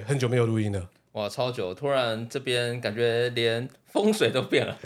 [0.00, 0.88] 月，很久没有录音了。
[1.12, 1.74] 哇，超久！
[1.74, 4.76] 突然这边感觉连风水都变了，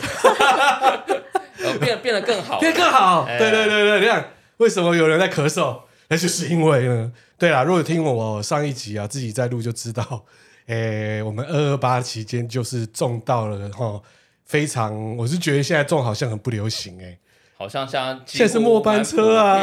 [1.62, 3.27] 呃， 变变得更好，变更好。
[3.27, 5.80] 对对对对，你看为什么有人在咳嗽？
[6.09, 10.24] 那就是因为呢，对啦，如果听我上一集啊，自己在录就知道，
[10.66, 14.01] 哎，我们二二八期间就是中到了哈，
[14.45, 17.19] 非常，我是觉得现在中好像很不流行哎。
[17.56, 19.62] 好像像现在是末班车啊，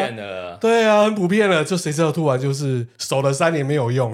[0.61, 1.63] 对啊，很普遍了。
[1.63, 4.11] 就谁知道突然就是守了三年没有用，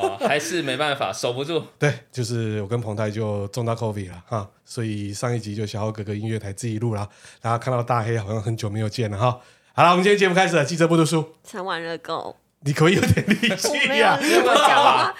[0.00, 1.62] 哇，还是没办法守不住。
[1.78, 7.08] 对，就是我跟彭泰就中到 COVID 了哈，所以上一集就小浩哥哥音乐台自己录了，
[7.42, 9.40] 然后看到大黑好像很久没有见了哈。
[9.74, 12.36] 好了，我们今天节目开始了，记者不读书，撑完热狗。
[12.62, 13.68] 你可以有点力气
[14.00, 15.14] 呀，我讲话，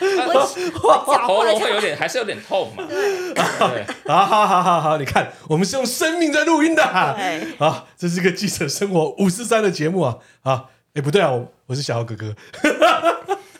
[0.82, 2.84] 我喉咙会有点，还是有点痛嘛。
[2.88, 6.82] 对，好好好好好，你看，我们是用生命在录音的。
[7.16, 10.18] 对，好，这是个记者生活五四三的节目啊。
[10.42, 12.34] 啊，哎，不对啊，我我是小豪哥哥。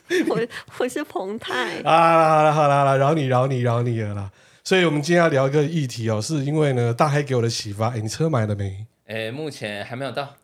[0.28, 0.41] 我
[0.78, 1.81] 我是彭太。
[1.83, 4.31] 啊，好了好了好了，饶你饶你饶你了啦。
[4.65, 7.89] 所以我们今天要聊一个议题哦，是因为呢，大黑给我的启发。
[7.89, 8.87] 哎，你车买了没？
[9.06, 10.34] 哎，目前还没有到，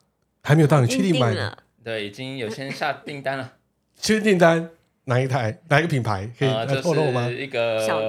[0.42, 1.58] 还没有到，你确定买了？
[1.82, 3.52] 对，已经有先下订单了。
[4.00, 4.70] 确定订单
[5.04, 5.58] 哪一台？
[5.68, 6.26] 哪一个品牌？
[6.38, 7.22] 可以来透露吗？
[7.24, 8.00] 呃、一个小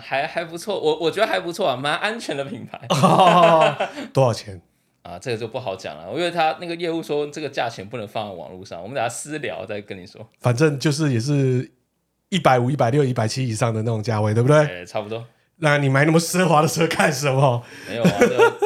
[0.00, 2.80] 还还不错，我我觉得还不错啊，蛮安全的品牌。
[2.88, 3.76] 哦、
[4.14, 4.60] 多少钱？
[5.02, 10.26] 啊，这个就不好讲了，因为他那个业务说这个价钱不能放在网络上，我们等下私聊再跟你说。
[10.40, 11.70] 反正就是也是
[12.28, 14.64] 一百五、一百六、一百七以上的那种价位，对不对？
[14.66, 15.24] 对，差不多。
[15.56, 17.62] 那你买那么奢华的车干什么？
[17.88, 18.10] 没有啊，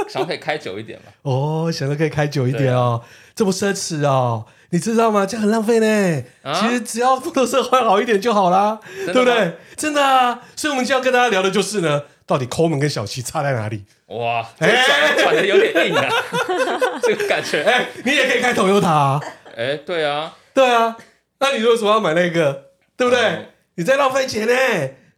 [0.09, 1.13] 想可以开久一点嘛。
[1.23, 3.03] 哦，想着可以开久一点哦。
[3.35, 5.27] 这么奢侈哦，你知道吗？
[5.27, 6.25] 这很浪费呢。
[6.43, 9.57] 啊、其实只要摩托车换好一点就好啦，对不对？
[9.77, 10.41] 真的啊！
[10.55, 13.85] 所以，我们今天要跟大家聊的就是呢，到底抠门跟小气差在哪里？
[14.07, 14.71] 哇，转
[15.19, 16.09] 转的有点硬啊，
[17.03, 17.63] 这个感觉。
[17.63, 19.21] 哎，你也可以开 Toyota 啊。
[19.57, 20.97] 哎，对啊，对啊。
[21.39, 22.71] 那你为什么要买那个？
[22.97, 23.21] 对不对？
[23.23, 24.55] 嗯、你在浪费钱呢。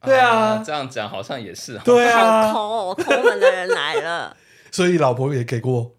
[0.02, 1.78] 对啊，啊，这样讲好像也是。
[1.84, 4.36] 对啊，抠抠门的人来了。
[4.72, 5.94] 所以老婆也给过。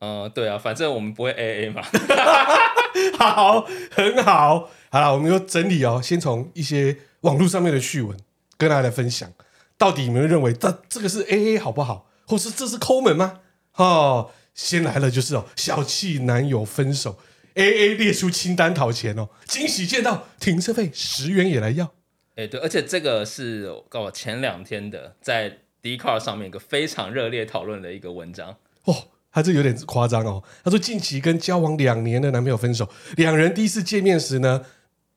[0.00, 1.80] 嗯，对啊，反正我们不会 A A 嘛。
[3.18, 8.16] 好，很好，好了，我们就整理哦，先从一些网络上面的趣闻
[8.58, 9.30] 跟大家来分享，
[9.78, 13.40] 到底你们认为这这个是 A A 好不好，或是这是抠门吗？
[13.74, 17.18] 哦，先来了就是哦，小气男友分手
[17.52, 21.84] ，A A 列出清单讨钱哦，惊喜见到停车费十元也来要，
[22.30, 28.96] 哎、欸，对，而且这个是告我前两天的在 Dcard 上面一个非常热烈讨论的一个文章哦。
[29.30, 30.42] 他这有点夸张哦。
[30.64, 34.64] 他说近期跟交往两年的男朋友分手，两人第一次见面时呢，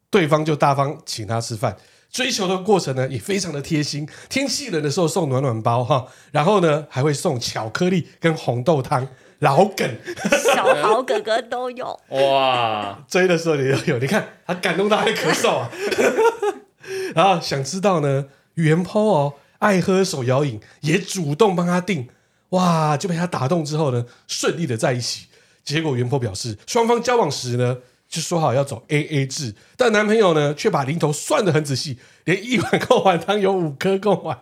[0.09, 1.77] 对方就大方请他吃饭，
[2.11, 4.07] 追求的过程呢也非常的贴心。
[4.29, 9.07] 天气冷的时候送暖暖包哈，然后呢还会送巧克力跟红豆汤。
[9.39, 9.87] 老梗，
[10.55, 13.99] 小豪哥哥都有 哇，追的时候你都有。
[13.99, 15.69] 你看他感动到还咳嗽啊。
[17.13, 22.07] 然后想知道呢，原 PO 哦爱喝手摇饮，也主动帮他订。
[22.49, 25.27] 哇，就被他打动之后呢，顺利的在一起。
[25.65, 27.79] 结果原 PO 表示，双方交往时呢
[28.15, 34.39] 就说好要走 AA 制，但男朋友呢却把零头算得很仔细，连一碗 贡丸汤有五颗贡丸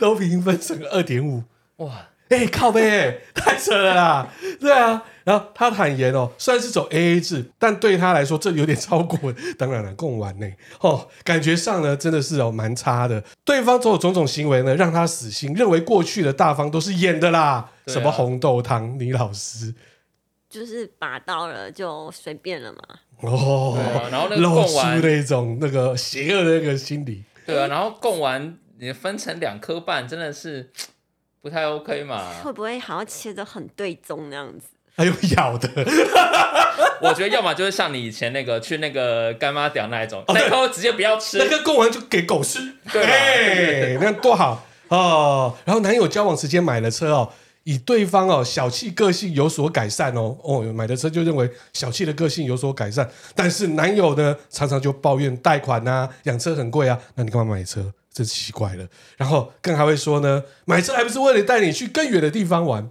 [0.00, 1.44] 都平分成二点五。
[1.76, 2.08] 哇！
[2.30, 4.28] 哎、欸，靠北，太扯了啦！
[4.58, 9.32] 对啊，然后他坦言哦，虽然是走 AA 制，但对他来说这有点超过。
[9.56, 10.46] 当然了，贡丸呢，
[10.80, 13.22] 哦，感觉上呢真的是哦蛮差的。
[13.44, 17.40] 对方种种种行为呢，让他死心，认为过去的大方都是演的啦。
[17.40, 19.72] 啊、什么红豆汤，李老师
[20.48, 22.80] 就是拔刀了就随便了嘛。
[23.20, 27.22] 哦，啊、然后那个露出那种那个邪恶的那个心理。
[27.46, 30.70] 对啊，然后供完你分成两颗半，真的是。
[31.42, 32.32] 不太 OK 嘛？
[32.42, 34.66] 会不会好像切的很对中那样子？
[34.96, 35.68] 还有咬的，
[37.02, 42.60] 我觉得要么就是像你以前那个去那个干妈屌那一种，那颗直接不要吃，那个供完就给狗吃，
[42.90, 45.54] 对，那多好哦。
[45.66, 47.30] 然后男友交往时间买了车哦，
[47.64, 57.92] 以对方哦小气个性有所改善哦，哦买的车就认为小气的个性有所改善，但是男友呢常常就抱怨贷款啊，养车很贵啊，那你干嘛买车？
[58.12, 62.88] 真奇怪了，然后更还会说呢，买车还不是为了带你去更远的地方玩？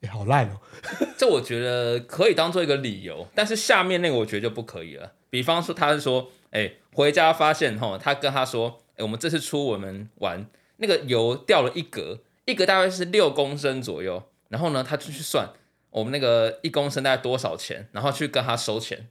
[0.00, 0.60] 哎，好烂哦！
[1.18, 5.12] 这我觉得可以当做一个理由，但是下面那个我觉得就不可以了。
[5.28, 10.46] 比方说，他是说，哎，回家发现哈，他跟他说，哎，我们这次出我们玩，
[10.78, 15.50] 那个油掉了一格，一格大概是六公升左右，然后呢，他就去算
[15.90, 19.08] 我们那个一公升大概多少钱，然后去跟他收钱。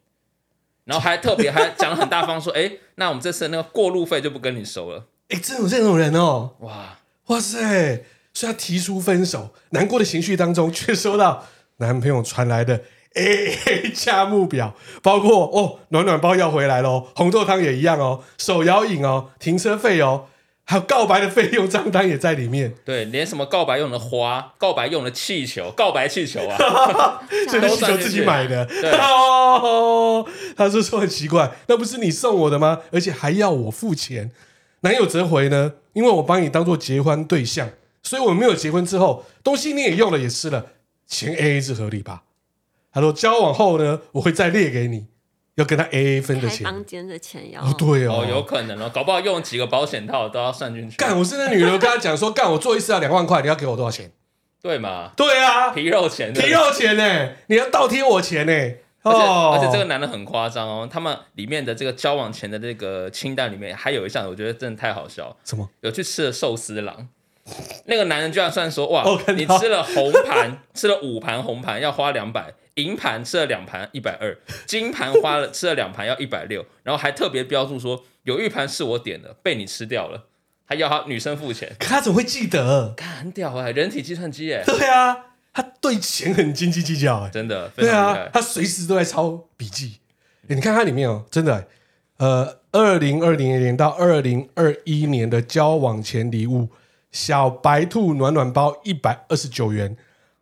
[0.85, 6.55] 然后还特别还讲了很大方，说：“哎，那我们这次那个过路费就不跟你收了。”哎，真有这种人哦！
[6.59, 8.05] 哇哇塞！
[8.31, 11.47] 所以他提出分手，难过的情绪当中，却收到
[11.77, 12.83] 男朋友传来的
[13.15, 20.27] A A 价目表，包括哦，暖暖包要回来喽，红豆汤也一样哦，手摇饮哦，停车费哦。
[20.67, 26.57] 还有告白的费用账单也在里面，对，连什么告白用的花、告白用的气球、告白气球啊，
[27.49, 28.67] 这个气球自己买的。
[28.97, 30.25] 哦，
[30.57, 32.81] 他说说很奇怪，那不是你送我的吗？
[32.91, 34.31] 而且还要我付钱。
[34.81, 37.69] 男友则回呢，因为我把你当做结婚对象，
[38.01, 40.65] 所以我没有结婚之后，东西你也用了也吃了，
[41.07, 42.23] 钱 AA 制合理吧？
[42.91, 45.05] 他说交往后呢，我会再列给你。
[45.55, 50.97] 要跟他 A A 分的钱，房间的钱要哦，对哦，哦，有可能哦，搞不好用几个保险套都要算进去。
[50.97, 54.11] 干，我是那女的，我跟他讲说，干，我做一次要两万块，你要给我多少钱？
[54.61, 55.11] 对嘛？
[55.15, 57.29] 对啊，皮肉钱，皮肉钱呢？
[57.47, 58.75] 你要倒贴我钱呢？
[59.03, 65.37] 哦，而且这个男的很夸张哦，他们里面的这个交往前的这个清单里面还有一项，我觉得真的太好笑。
[65.45, 65.69] 什么？
[65.81, 67.07] 有去吃了寿司郎，
[67.85, 69.05] 那个男人居然算说，哇，
[69.37, 72.53] 你吃了红盘， 吃了五盘红盘，要花两百。
[72.75, 80.25] 银盘吃了两盘一百二，金盘花了吃了两盘要一百六，然后还特别标注说有一盘是我点的，被你吃掉了，
[80.65, 81.73] 还要他女生付钱。
[81.79, 82.93] 可他怎么会记得？
[82.97, 84.63] 看很屌哎、欸，人体计算机哎。
[84.65, 85.17] 对啊，
[85.53, 87.69] 他对钱很斤斤计较哎，真的。
[87.69, 89.99] 对啊，他随时都在抄笔记。
[90.47, 91.67] 你看它里面哦，真的，
[92.17, 96.69] 呃，二零二零年到二零二一年的交往前礼物，
[97.11, 99.95] 小白兔暖暖包一百二十九元。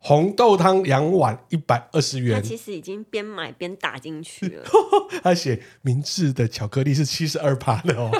[0.06, 4.62] 红豆汤两碗一百二十元，他其实已经边买边打进去了。
[5.24, 8.10] 他写明治的巧克力是七十二趴的哦，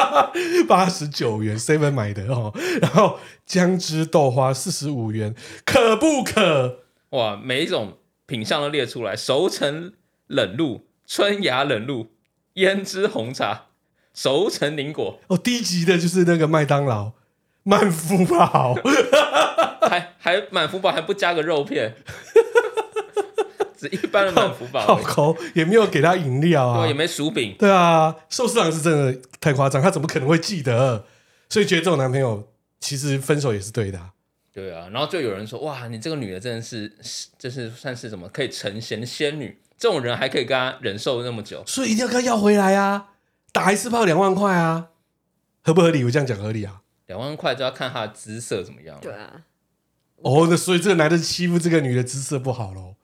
[0.66, 5.34] 八十九元 seven 买的哦，然后姜汁豆花四十五元，
[5.66, 6.78] 可不可？
[7.10, 9.92] 哇，每一种品相都列出来，熟成
[10.28, 12.06] 冷露、春芽冷露、
[12.54, 13.66] 胭脂红茶、
[14.14, 15.20] 熟成凝果。
[15.26, 17.12] 哦，低级的就是那个麦当劳
[17.68, 18.74] 满福堡。
[19.88, 21.94] 还还满福宝还不加个肉片，
[23.76, 31.06] 只一般的满福堡，好抠，也没有给他饮料啊，也没薯饼，对啊，寿司郎是真的太夸张，他怎么可能会记得？
[31.48, 32.46] 所以觉得这种男朋友
[32.80, 34.10] 其实分手也是对的啊。
[34.52, 36.92] 对啊，然后就有人说，哇，你这个女的真的是，
[37.38, 43.06] 就是算是什么可以成仙仙女，这种人还可以跟他忍受那么久，所以一定要跟他要回来啊，
[43.52, 44.88] 打一次炮两万块啊，
[45.62, 46.04] 合不合理？
[46.04, 46.82] 我这样讲合理啊？
[47.08, 49.42] 两万块就要看他的姿色怎么样，对啊。
[50.22, 52.94] 哦，那所以这个男的欺负这个女的姿色不好喽？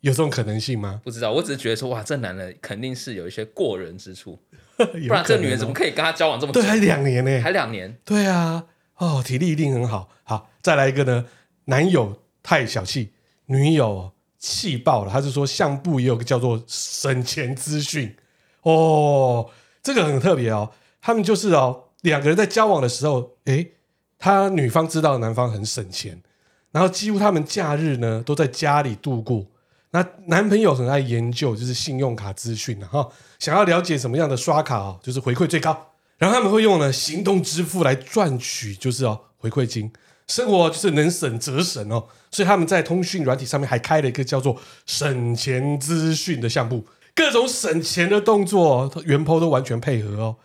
[0.00, 1.00] 有这种可能性吗？
[1.02, 4.38] 不知道，我只是觉得说，哇，这男的肯定是有一些过人之处，
[4.76, 6.60] 不然这女人怎么可以跟他交往这么久？
[6.60, 7.98] 对，还两年呢，还两年。
[8.04, 10.08] 对啊，哦，体力一定很好。
[10.22, 11.24] 好，再来一个呢，
[11.64, 13.14] 男友太小气，
[13.46, 15.10] 女友气爆了。
[15.10, 18.14] 他是说，相簿也有个叫做省钱资讯
[18.62, 19.50] 哦，
[19.82, 20.70] 这个很特别哦。
[21.00, 23.72] 他们就是哦，两个人在交往的时候，诶
[24.18, 26.22] 他女方知道男方很省钱，
[26.70, 29.44] 然后几乎他们假日呢都在家里度过。
[29.90, 33.08] 那男朋友很爱研究，就是信用卡资讯哈，
[33.38, 35.92] 想要了解什么样的刷卡哦，就是回馈最高。
[36.18, 39.92] 然后他们会用呢行动支付来赚取，就是哦回馈金。
[40.28, 44.56] 生活就是能省则省哦，所以他们在通讯软体上面还开了一个叫做
[44.86, 50.36] 省钱资讯的项目，各种省钱的动作，原 PO 都完全配合哦。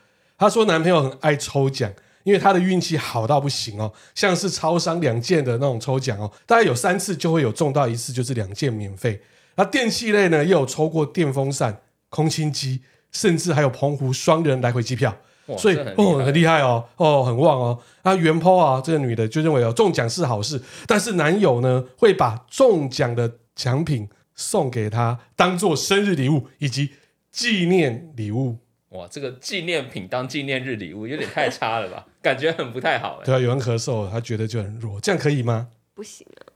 [0.41, 1.89] 他说男朋友很爱抽奖。
[2.23, 9.19] 因为他的运气好到不行哦，像是超商两件的那种抽奖哦，大概有三次就会有中到一次，就是两件免费。
[9.56, 12.80] 那电器类呢，也有抽过电风扇、空心机，
[13.11, 15.18] 甚至还有澎湖双人来回机票。
[15.57, 17.80] 所以哦，很厉害哦，哦，很旺哦。
[18.04, 26.92] 那原 PO 啊，这个女的就认为哦，中奖是好事，但是男友呢会把中奖的奖品送给她，当做生日礼物以及
[27.31, 28.59] 纪念礼物。
[28.92, 32.06] 哇，这个纪念品当纪念日礼物有点太差了吧？
[32.21, 33.26] 感觉很不太好哎。
[33.26, 35.69] 对啊，有人咳嗽，他觉得就很弱，这样可以吗？
[35.94, 36.52] 不行啊，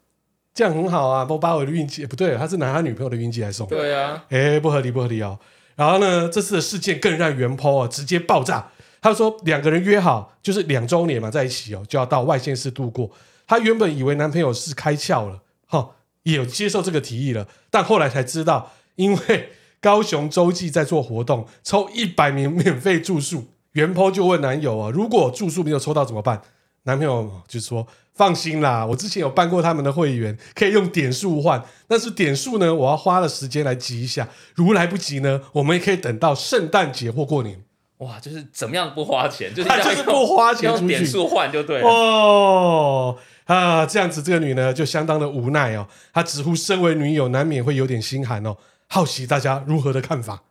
[0.54, 3.66] 这样很好啊，不把我的运气不对，他是拿他女朋友的运气来送。
[3.68, 5.40] 对啊，哎，不合理，不合理哦。
[5.78, 8.70] 然后呢，这次的事件更让原 PO 啊直接爆炸。
[9.02, 13.10] 他说两个人约好就是两周年嘛，在一起哦，就要到外县市度过。
[13.48, 15.92] 他原本以为男朋友是开窍了，哈、哦，
[16.24, 19.52] 也有接受这个提议了，但后来才知道，因为。
[19.86, 23.46] 高雄洲际在做活动，抽一百名免费住宿。
[23.74, 26.42] 原 PO 就问男友啊，如果住宿没有抽到怎么办？
[26.86, 31.64] 男朋友就说：放心啦，我之前有办过他们的会员，可以用点数换。
[31.88, 34.28] 但是点数呢，我要花了时间来集一下。
[34.56, 37.62] 如来不及呢，我们也可以等到圣诞节或过年。
[37.98, 41.88] 哇，就是怎么样不花钱，就是就是不花钱用点数换就对了。
[41.88, 43.16] 哦
[43.46, 45.88] 啊，这样子这个女呢就相当的无奈哦。
[46.12, 48.58] 她直呼身为女友，难免会有点心寒哦。
[48.88, 50.44] 好奇大家如何的看法？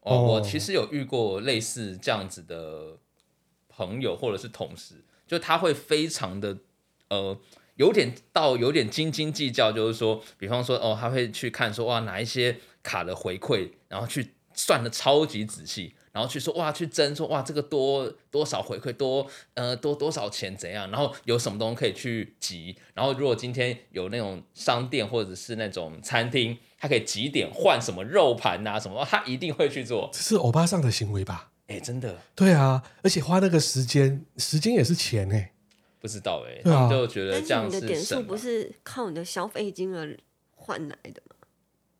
[0.00, 2.96] 哦，我其实有遇过类似这样子的
[3.68, 4.94] 朋友或者是同事，
[5.26, 6.56] 就他会非常的
[7.08, 7.38] 呃
[7.76, 15.94] 有点到有点斤斤计较，就是说，比方说哦，他会去看说哇哪一些卡的回馈，然后去算的超级仔细。
[16.12, 19.24] 然后去说哇，去争说哇，这个多多少回馈多
[19.54, 20.90] 呃多多少钱怎样？
[20.90, 22.74] 然后有什么东西可以去集？
[22.94, 30.08] 然后如果今天有那种商店或者是那种餐厅，他可以几点换什么肉盘啊什么，他一定会去做。
[30.12, 31.50] 这是欧巴上的行为吧？
[31.68, 32.18] 哎，真的。
[32.34, 35.52] 对啊，而且花那个时间，时间也是钱哎。
[36.00, 37.72] 不知道哎，对啊，他们就觉得这样是。
[37.72, 40.08] 但是你的点数不是靠你的消费金额
[40.56, 41.36] 换来的吗？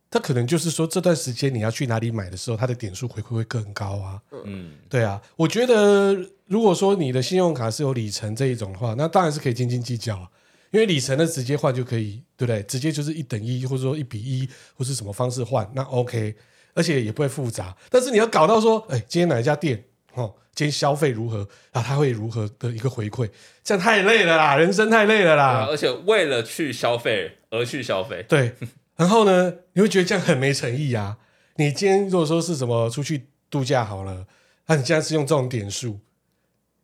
[0.09, 4.19] 他可能就是说，这段时间你要去哪里买的时候，他的点数回馈会更高啊。
[4.43, 6.13] 嗯，对啊，我觉得
[6.47, 10.27] 如果说你的信用卡是有里程这一种的话，那当然是可以斤斤计较啊。
[10.71, 12.63] 因为里程的直接换就可以，对不对？
[12.63, 16.35] 直接就是一等一，或者说一比一，或是什么方式换，那 OK，
[16.73, 17.75] 而且也不会复杂。
[17.89, 21.81] 但是你要搞到说，哎，今天哪一家店哦，今天消费如何啊？
[21.81, 23.29] 他会如何的一个回馈？
[23.63, 25.45] 这样太累了啦，人生太累了啦。
[25.45, 28.53] 啊，而且为了去消费而去消费，对。
[28.97, 31.17] 然后呢，你会觉得这样很没诚意啊！
[31.55, 34.27] 你今天如果说是什么出去度假好了，
[34.67, 35.99] 那、啊、你现在是用这种点数，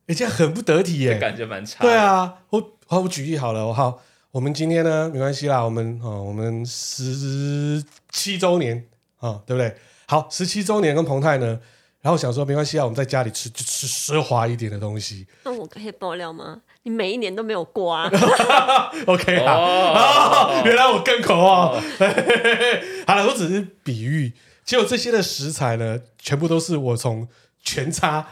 [0.08, 1.84] 哎，这样很不得体耶，感觉蛮差。
[1.84, 8.82] 对啊，我好，我举例好了，好，我们今天呢没关系啦，我们哦，我们十七周年
[9.18, 9.76] 啊、哦，对不对？
[10.06, 11.60] 好，十七周年跟彭泰呢。
[12.00, 15.26] 然后想说没关系啊，我们在家里吃就吃奢华一点的东西。
[15.44, 16.62] 那我可以爆料吗？
[16.84, 18.08] 你每一年都没有过啊？
[19.06, 21.76] OK 啊、哦哦，原来我更抠哦。
[21.76, 21.82] 哦
[23.06, 24.32] 好了，我只是比喻。
[24.64, 27.28] 结果这些的食材呢，全部都是我从
[27.62, 28.28] 全差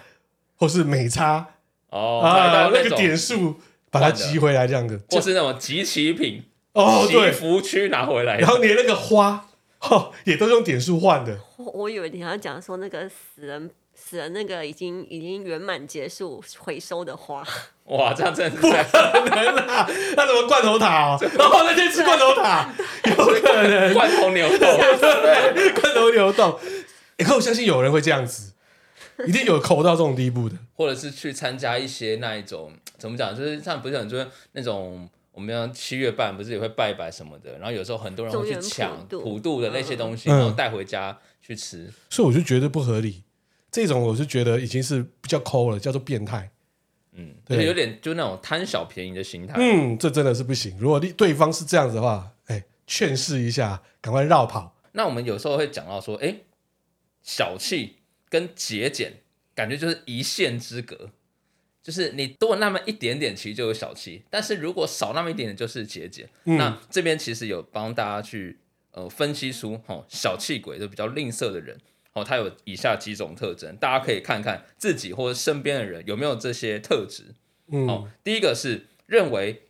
[0.54, 1.46] 或是美差
[1.90, 3.60] 哦啊那，那个点数
[4.00, 9.48] 把它集回来这样子，或是那种集齐品哦，对，福区拿回来，然后连那个花。
[9.90, 11.38] 哦，也都是用点数换的。
[11.58, 17.46] 我我以为你要讲说那个死人死人那个已经已经圆满结束回收的花。
[17.84, 19.86] 哇，这样真的不可能啦！
[20.16, 22.74] 那什么罐头塔哦，然后那天吃罐头塔，
[23.04, 26.58] 有可能罐头牛豆，对，罐头牛豆。
[27.18, 28.54] 以后我相信有人会这样子，
[29.26, 35.08] 一定有抠到这种地步的，或者是去参加一些那一种怎么讲，就是像不是很多那种。
[35.32, 43.22] 我们要七月半不是也会拜拜什么的，然后有时候很多人会去抢普渡的那些东西，然后带回家去吃，嗯，所以我就觉得不合理。
[43.70, 46.50] 这种我就觉得已经是比较抠了，叫做变态。
[47.12, 49.56] 嗯，对，有点就那种贪小便宜的心态。
[49.58, 50.74] 嗯，这真的是不行。
[50.78, 54.74] 如果对方是这样子的话，哎，劝示一下，赶快绕跑。
[54.92, 56.34] 那我们有时候会讲到说，哎，
[57.22, 57.95] 小气
[58.28, 59.14] 跟节俭，
[59.54, 61.10] 感觉就是一线之隔。
[61.82, 66.28] 就是你多那么一点点，其实就有小气；但是如果少那么一点点，就是节俭。
[66.44, 68.58] 嗯、那这边其实有帮大家去
[68.90, 71.78] 呃分析出，哦，小气鬼就比较吝啬的人，
[72.12, 77.36] 哦，他有以下几种特征，大家可以看看自己或者身边的人有没有这些特质。
[77.68, 79.62] 嗯、哦，第一个是认为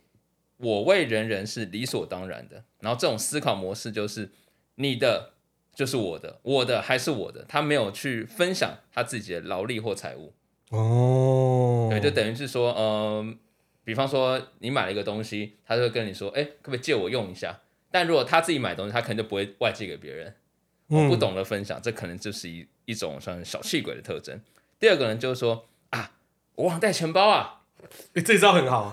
[0.57, 4.31] 我为人人是理所当然的，然后这种思考模式就是
[4.73, 5.33] 你的
[5.77, 10.33] 就是我的，我的还是我的，他没有去分享他自己的劳力或财物。
[10.71, 13.35] 哦，对，就等于是说，嗯、呃，
[13.83, 17.59] 比方说你买了一个东西，他就会跟你说，哎，可不可以借我用一下？
[17.91, 20.33] 但如果他自己买东西，他可能就不会外借给别人。
[20.87, 24.41] 我、嗯、不懂得分享，这可能就是一一种算小气鬼的特征。
[24.79, 26.09] 第二个呢就是说，啊，
[26.55, 27.61] 我忘带钱包啊，
[28.15, 28.91] 哎，这招很好，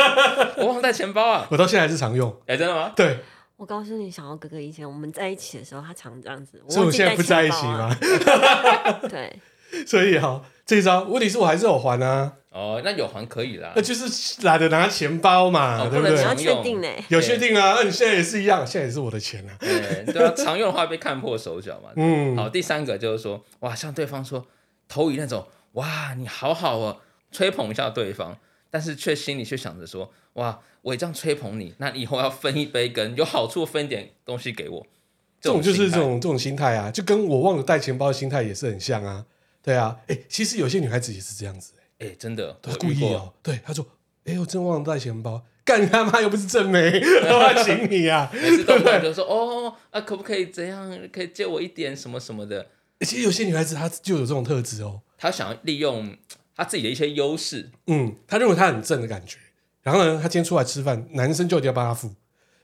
[0.56, 2.34] 我忘带钱包啊，我到现在还是常用。
[2.46, 2.94] 哎，真的吗？
[2.96, 3.18] 对，
[3.62, 6.60] 我告诉你，小欧哥哥以前我们在一起的时候，他常这样子。
[6.68, 7.96] 所以我现在不在一起吗？
[9.08, 9.32] 对。
[9.86, 12.32] 所以哈，这一招问题是我还是有还啊。
[12.50, 13.72] 哦，那有还可以啦。
[13.76, 16.16] 那就是懒得拿钱包嘛，哦、对不对？
[16.16, 16.88] 你要确定呢？
[17.06, 17.74] 有确定啊？
[17.76, 19.54] 那你现在也是一样，现在也是我的钱啊。
[19.60, 21.90] 对对啊，常用的话被看破手脚嘛。
[21.96, 22.36] 嗯。
[22.36, 24.44] 好，第三个就是说，哇，像对方说
[24.88, 26.98] 投以那种，哇，你好好哦，
[27.30, 28.36] 吹捧一下对方，
[28.72, 34.86] 但是却心里却想着说，哇，我也这样吹捧你，那以后要分一杯羹，有好处分点东西给我。
[35.38, 39.26] 这种，就是这种这种心态啊，就跟我忘了带钱包的心态也是很像啊。
[39.62, 43.34] 对啊，哎，其实有些女孩子也是这样子，哎，真的，她故意哦。
[43.42, 43.86] 对，她说，
[44.24, 48.30] 哎，我真忘了带钱包，干你他妈又不是正妹， 我要请你啊。
[48.32, 50.90] 每次都会就说， 哦，啊，可不可以怎样？
[51.12, 52.66] 可以借我一点什么什么的。
[53.00, 56.16] 其实有些女孩子她就有这种特质哦，她想要利用
[56.54, 59.38] 她自己的一些优势，嗯，他认为他很正的感觉。
[59.82, 62.14] 然后呢，他今天出来吃饭，男生就一定要帮他付。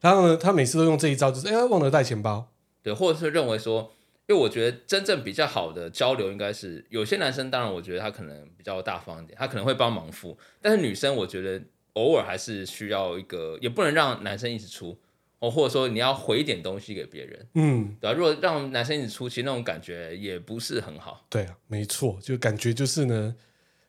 [0.01, 2.53] 然后呢，他每次都用这一招，就是哎，忘了带钱包。
[2.83, 3.93] 对，或者是认为说。
[4.31, 10.37] 因为我觉得真正比较好的交流应该是有些男生，当然我觉得他可能比较大方一点，他可能会帮忙付。
[10.61, 11.59] 但是女生，我觉得
[11.95, 14.99] 偶尔还是需要一个，也不能让男生一直出
[15.39, 18.13] 哦，或者说你要回一点东西给别人，嗯，对吧？
[18.13, 21.25] 如果让男生一直出，其实那种感觉也不是很好。
[21.31, 23.35] 对啊，没错，就感觉就是呢，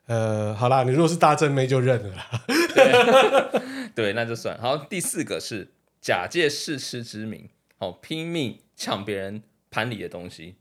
[0.09, 2.43] 呃，好啦，你如果是大正妹就认了啦。
[2.47, 4.57] 对， 对，那就算。
[4.59, 5.67] 好，第四个是
[6.01, 7.47] 假借试吃之名，
[7.77, 10.55] 哦，拼命抢别人盘里的东西。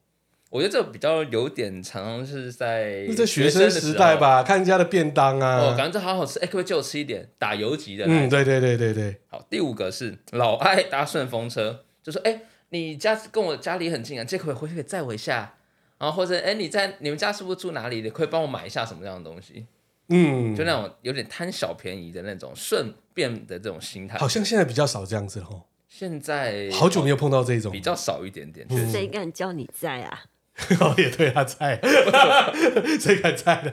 [0.51, 7.27] 我觉得这比较有点，常常是在在学生时代吧，看人家的便当啊，哦，感觉这好好吃，哎，可不可以借我吃一点？
[7.39, 9.17] 打游击的，嗯，对对对对对。
[9.29, 15.55] 好，第五个是老爱搭顺风车，就说，哎，你家跟我家里很近啊，这可不可以回去可以载我一下？
[15.99, 18.01] 然后或者，哎，你在你们家是不是住哪里？
[18.01, 19.67] 你可以帮我买一下什么样的东西？
[20.09, 24.17] 嗯，就那种有点贪小便宜的那种顺便的这种心态。
[24.19, 25.65] 好像现在比较少这样子哦。
[25.89, 28.67] 现在好久没有碰到这种，比较少一点点。
[28.91, 30.23] 谁敢叫你在啊？
[30.81, 31.81] 哦，也对他在
[32.99, 33.73] 谁敢在的？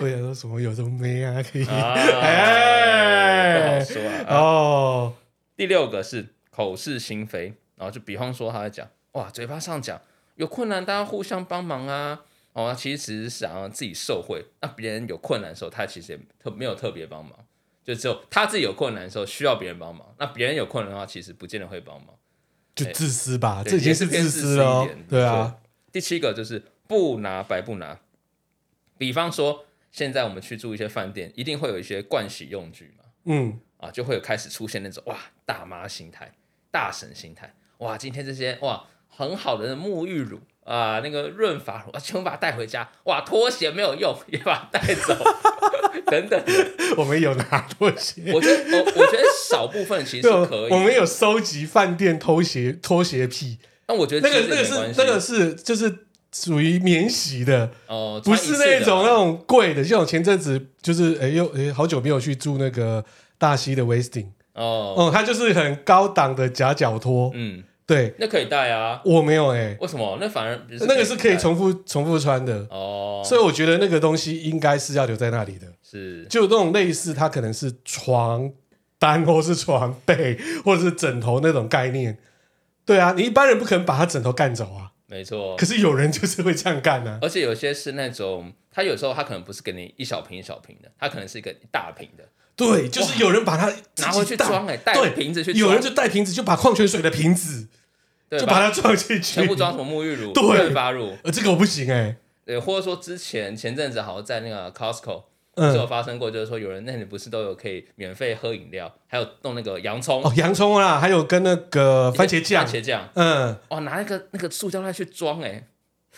[0.00, 1.42] 我想说什么有什么没啊？
[1.42, 4.24] 可以，啊、哎，不好说啊。
[4.28, 5.14] 哦，
[5.56, 10.00] 第六个是口是心非，然后就比方说他在讲，哇，嘴巴上讲
[10.36, 14.44] 有困难大家互相帮忙啊，哦，其实是想要自己受惠。
[14.60, 17.32] 那别人有困难的时候，他其实也特没有特别帮忙，
[17.84, 20.14] 就只有他自己有困难的时候需要别人帮忙。
[20.18, 22.14] 那别人有困难的话，其实不见得会帮忙。
[22.74, 24.88] 就自私吧，这已经是自私了。
[25.08, 25.58] 对啊，
[25.92, 28.00] 第七个就是不拿白不拿。
[28.96, 33.04] 比方说，现在我们去住一些饭店，一定会有一些盥洗用具嘛。
[33.24, 36.32] 嗯，啊，就会有开始出现那种哇大妈心态、
[36.70, 37.54] 大神心态。
[37.78, 42.88] 哇，今天这些哇很好的沐浴乳啊，那个润发乳啊，全部把它带回家。
[43.04, 45.16] 哇，拖鞋没有用，也把它带走。
[46.06, 46.42] 等等，
[46.96, 48.32] 我们有拿拖鞋。
[48.34, 50.72] 我觉得，我我觉得少部分其实是可以。
[50.72, 53.58] 我们有收集饭店拖鞋拖鞋癖。
[53.88, 59.82] 那我觉得那个那个是那个是就是属于免洗的哦，不是那种那种贵的。
[59.82, 63.04] 像我前阵子就是哎呦哎，好久没有去住那个
[63.38, 67.64] 大溪的 Westin 哦哦，它就是很高档的夹脚拖，嗯。
[67.84, 69.02] 对，那可以带啊。
[69.04, 70.16] 我没有哎、欸，为什么？
[70.20, 73.22] 那反而那个是可以重复重复穿的哦。
[73.24, 75.66] 所以我觉得那个东西应该是要留在那里的。
[75.82, 78.52] 是，就那种类似，它可能是床
[78.98, 82.18] 单或是床被或者是枕头那种概念。
[82.86, 84.92] 对啊，你一般人不可能把他枕头干走啊。
[85.06, 85.56] 没错。
[85.56, 87.18] 可是有人就是会这样干啊。
[87.20, 92.24] 而且有些是那种，他有时候他可能不是给你一小瓶一小瓶的，他可能是一个一大瓶的。
[92.54, 95.52] 对，就是有人把它拿回去装哎，带瓶子去。
[95.52, 97.66] 有人就带瓶子，就把矿泉水的瓶子，
[98.30, 101.16] 就把它装进去，全部装什么沐浴乳、润发乳。
[101.24, 102.16] 呃，这个我不行哎。
[102.44, 105.22] 对，或者说之前前阵子好像在那个 Costco
[105.56, 115.64] 是有发生过，就是说有人那里不是都有可以免费喝饮料，还有弄那个洋葱哦，洋葱啊，还有跟那个番茄酱，番茄酱，嗯，哦，拿那个那个塑胶袋去装哎。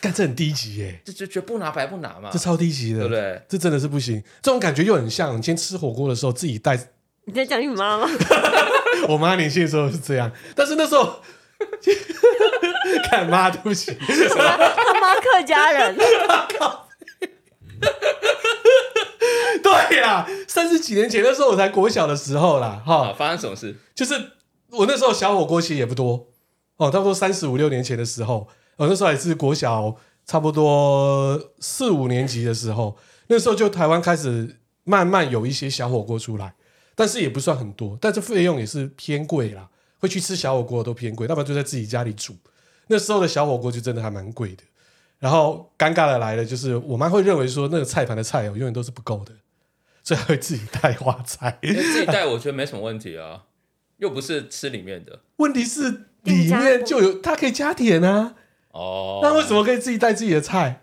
[0.01, 1.01] 干，这很低级耶！
[1.05, 3.43] 这就绝不拿白不拿嘛，这超低级的，对不对？
[3.49, 4.23] 这真的是不行。
[4.43, 6.79] 这种感觉又很像你今天吃火锅的时候自己带。
[7.27, 8.07] 你在讲你妈吗？
[9.09, 11.21] 我妈年轻的时候是这样，但是那时候
[13.11, 15.97] 看妈对不起，他妈客家人。
[19.63, 23.75] 对呀，三十几年前那时候我才国小的时候啦，哈，发生什么事？
[23.95, 24.15] 就是
[24.71, 26.27] 我那时候小火锅其实也不多
[26.77, 28.49] 哦，差不多三十五六年前的时候。
[28.77, 32.97] 我那时候也是国小，差不多四五年级的时候，
[33.29, 36.55] 那时候就台湾开始慢慢有一些小火锅出来，
[36.95, 39.69] 但是也不算很多，但是费用也是偏贵啦。
[39.99, 42.37] 会去吃小火锅都偏贵，要不然就在自己家里煮。
[42.89, 44.63] 那时候的小火锅就真的还蛮贵的。
[45.19, 49.33] 然后尴尬的来了，就是我妈会认为说那个菜盘的菜哦永远都是不够的，
[50.03, 51.59] 所以还会自己带花菜。
[51.63, 53.45] 自己带我觉得没什么问题啊，
[53.97, 55.21] 又不是吃里面的。
[55.37, 58.35] 问题是里面就有它可以加甜啊。
[58.75, 60.83] 哦，那为什么可以自己带自己的菜，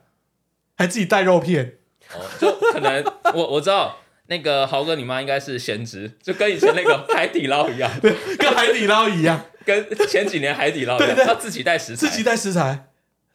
[0.78, 1.78] 还自己带肉片？
[2.14, 12.88] 哦，就可能我我知道那个豪哥，你妈应该是先知，就跟以前那个海底捞一样， 对，跟海底捞一样， 跟前几年海底捞一样，他自己带食材，自己带食材，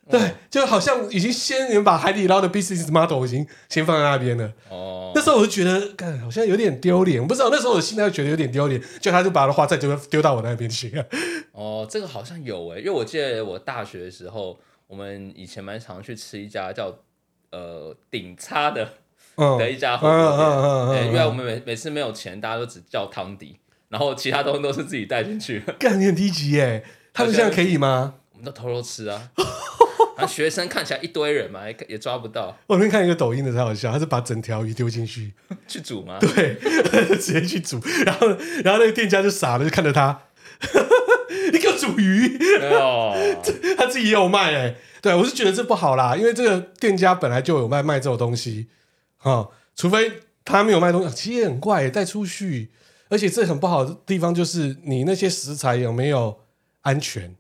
[0.08, 4.52] 对，就好像已经先人把海底捞的 business model 已经先放在那边了。
[4.70, 11.04] 哦，那时候我就觉得，干好像有点丢脸，我不知道那时候我现在觉得有点丢脸，就他就把他的花菜就丢到我那边去。
[11.50, 16.96] 哦，这个好像有诶，因为我记得我大学的时候，我们以前蛮常去吃一家叫
[17.50, 18.88] 呃顶叉的、
[19.34, 23.56] 嗯、的一家火锅店，因为我们每每次没有钱，大家都只叫汤底，
[23.88, 25.64] 然后其他东西都是自己带进去。
[25.80, 26.84] 干，你很低级耶！
[27.12, 28.14] 他们现在可以吗？
[28.32, 29.30] 我们都偷偷吃啊。
[30.16, 32.56] 然后学生看起来一堆人嘛，也也抓不到。
[32.66, 35.32] 我那天看一个抖音的才好笑，他是把整条鱼丢进去
[35.68, 36.18] 去煮吗？
[36.20, 36.56] 对，
[37.20, 38.28] 直接去煮，然后
[38.64, 40.22] 然后那个店家就傻了，就看着他。
[41.52, 43.14] 你给我煮鱼，没有，
[43.76, 44.76] 他自己也有卖哎、欸。
[45.02, 48.68] 对，我是觉得这不好啦，因为这个店家本来就有卖卖这种东西，
[49.18, 50.10] 哈，除非
[50.44, 52.70] 他没有卖东西，其实也很怪、欸，带出去，
[53.08, 56.40] 而且这很不好的地方就是你那些食材有没有
[56.80, 57.36] 安全？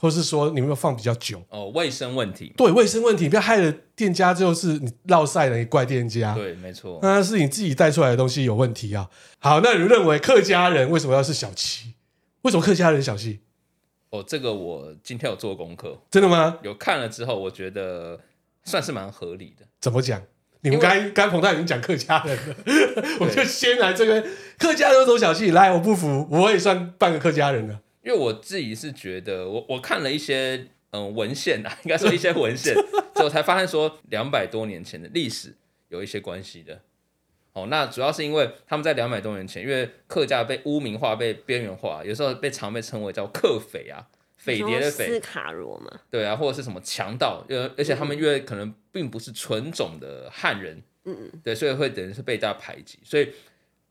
[0.00, 6.34] 或是说你们有放比较久哦，卫生问题，对卫生问题，不要害了店家，就是你落晒了，你怪店家。
[6.34, 9.10] 对，没错，那是你自己带出来的东西有问题啊。
[9.40, 11.94] 好，那你认为客家人为什么要是小七？
[12.42, 13.40] 为什么客家人小气？
[14.10, 16.58] 哦，这个我今天有做功课，真的吗？
[16.62, 18.20] 有看了之后，我觉得
[18.62, 19.66] 算是蛮合理的。
[19.80, 20.22] 怎么讲？
[20.60, 22.56] 你们刚刚彭大已经讲客家人了，
[23.20, 24.24] 我就先来这个
[24.58, 25.52] 客家人都小气。
[25.52, 27.80] 来，我不服，我也算半个客家人了。
[28.02, 32.74] 因为我自己是觉得，我我看了一些嗯文献啊， 应该说一些文献，
[33.14, 35.54] 之后才发现说两百多年前的历史
[35.88, 36.80] 有一些关系的。
[37.52, 44.06] 哦，那主要是因为他们在两百多年前，因为客家被污名化、被边缘化，有时候被常被称为叫客匪啊，
[44.36, 45.08] 匪谍的匪。
[45.08, 46.00] 斯卡罗嘛？
[46.08, 53.28] 对啊，或者是什么强盗，呃，而且他们因为可能并不是纯种的汉人，嗯嗯，对，所以会等于是被大家排挤，所以。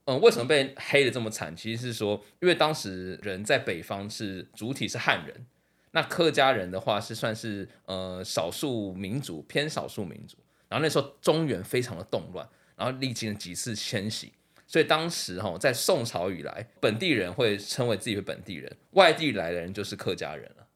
[0.08, 1.54] 嗯，为什么被黑的这么惨？
[1.54, 5.46] 其实是说，因为当时人在北方是主体是汉人，
[5.92, 10.38] 那客家人的话是算是呃少数民族，偏少数民族。
[10.70, 14.32] 然后那时候中原非常的动乱，然后历经了几次迁徙，
[14.66, 20.68] 所以当时哈在宋朝以来，本地人会称为自己为本地人，外地来的人就是客家人了。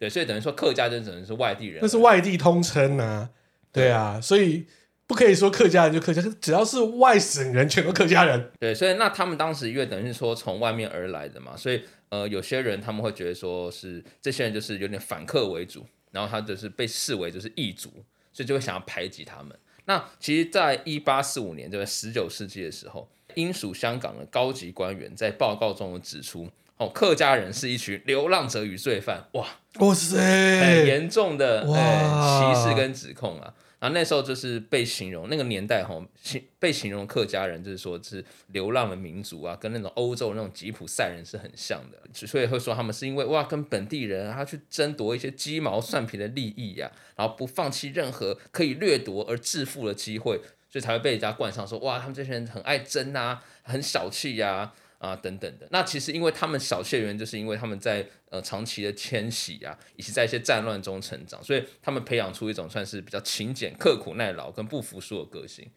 [0.00, 3.30] 对，所以等于说客家就只能是外地人，那是外地通称啊。
[3.70, 4.66] 对啊，所以。
[5.08, 8.50] 不可以说客家人就客家，只要是外省人，全都客家人。
[8.60, 17.88] 对，所以那他们当时因为等于是说从外面而来的嘛，所以呃，有些人他们会觉得说是这些人就是有点反客为主，然后他就是被视为就是异族，
[18.34, 19.58] 所以就会想要排挤他们。
[19.86, 29.26] 那其实，在一八四五年，就是十九世纪的时候，英属香港的高级官员在报告中指出，哦，客家人是一群流浪者与罪犯。
[29.32, 29.46] 哇，
[29.80, 33.54] 哇塞，很严重的歧视跟指控啊。
[33.80, 55.66] 然后那时候就是被形容那个年代哈，形被形容客家人就是说是流浪的民族啊，跟那种欧洲那种吉普赛人是很像的，所以会说他们是因为哇跟本地人他去争夺一些鸡毛蒜皮的利益呀、然后不放弃任何可以掠夺而致富的机会，所以才会被人家冠上说哇他们这些人很爱争啊，很小气呀、啊，等等的。
[55.70, 65.70] 那其实因为他们小气的原因，就是因为他们在呃长期的迁徙啊，以及在一些战乱中成长，所以他们培养出一种算是比较勤俭、刻苦耐劳跟不服输的个性。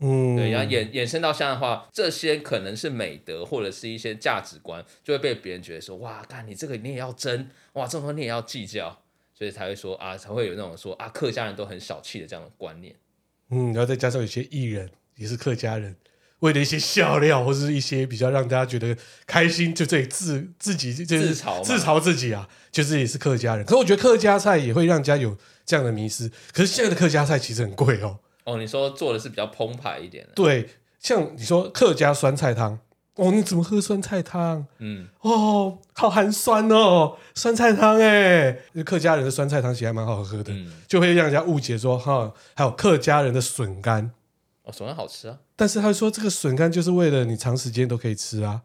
[0.00, 9.02] 嗯，对，然后衍衍生到现在的话，这些可能是美德或者是一些价值观，就会被别人觉得说，哇，干你这个你也要争，哇，这种你也要计较，
[9.32, 12.94] 所以才会说啊，才会有那种说啊，客家人都很小气的这样的观念。
[13.50, 15.96] 嗯，然后再加上有些艺人也是客家人。
[16.44, 18.94] 为了一些笑料，或是一些比较让大家觉得
[19.26, 23.64] 开心，就这里自自己就是自嘲自嘲自己啊，就是也是客家人。
[23.64, 26.30] 可是我觉得客家菜也会让人家有这样的迷失。
[26.52, 28.18] 可是现在的客家菜其实很贵哦。
[28.44, 30.32] 哦，你说做的是比较澎湃一点的。
[30.34, 30.68] 对，
[31.00, 32.78] 像你说客家酸菜汤，
[33.14, 34.66] 哦，你怎么喝酸菜汤？
[34.80, 38.52] 嗯，哦，好寒酸哦，酸菜汤哎，
[38.84, 44.10] 客家人的酸菜汤其实还蛮好喝的，嗯、就会让人家误解说哈，还有客家人的笋干。
[44.64, 48.62] 哦，笋干好吃啊，但是他说这个笋干就是为了你长时间都可以吃啊。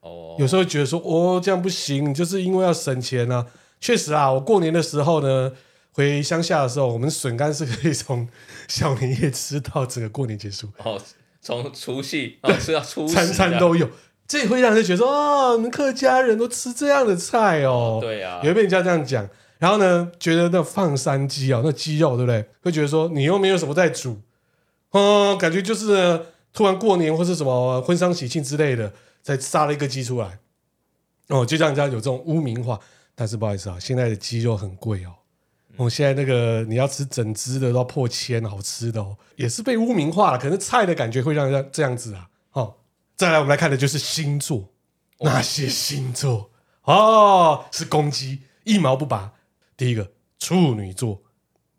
[0.00, 3.46] 哦，有时候觉得说哦这样不行，就是因为要省钱啊。
[3.80, 5.52] 确实啊，我过年的时候呢，
[5.92, 8.28] 回乡下的时候，我们笋干是可以从
[8.68, 10.68] 小年夜吃到整个过年结束。
[10.78, 11.00] 哦，
[11.40, 13.88] 从除夕对吃到初十，餐餐都有。
[14.28, 17.98] 这也会让人觉得说哦，你们客家人都吃这样的菜哦。
[17.98, 19.28] 哦对啊，也会被人家这样讲。
[19.58, 22.44] 然后呢，觉得那放山鸡啊，那鸡肉对不对？
[22.62, 24.20] 会觉得说你又没有什么在煮。
[24.92, 30.38] 哦，感觉就是突然过年或是什么婚丧喜庆之类的，才杀了一个鸡出来，
[31.28, 32.80] 哦，就让人家有这种污名化。
[33.14, 35.12] 但是不好意思啊，现在的鸡肉很贵哦。
[35.76, 40.38] 哦，现在那个你要吃整只的都要破千，好吃的哦，也是被污名化了。
[40.38, 42.28] 可能菜的感觉会让人家这样子啊。
[42.52, 42.74] 哦，
[43.16, 44.66] 再来我们来看的就是星座，
[45.20, 46.50] 那些星座
[46.84, 49.32] 哦是公鸡，一毛不拔。
[49.76, 51.22] 第一个处女座，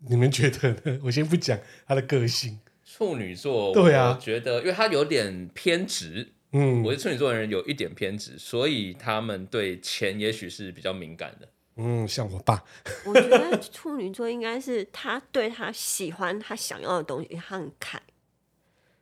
[0.08, 1.00] 你们觉得呢？
[1.04, 2.58] 我先不讲他的个性。
[2.96, 12.62] 处女座，对啊，我觉得，因为他有点偏执，嗯，我觉得处女座的人有一点偏执，所以他们对钱也许是比较敏感的，嗯，像我爸，
[13.04, 18.00] 我觉得处女座应该是他对他喜欢他想要的东西，他很看，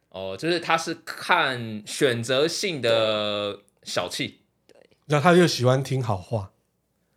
[0.08, 6.50] 哦，就是他是看选择性的小气，对，然后他又喜欢听好话，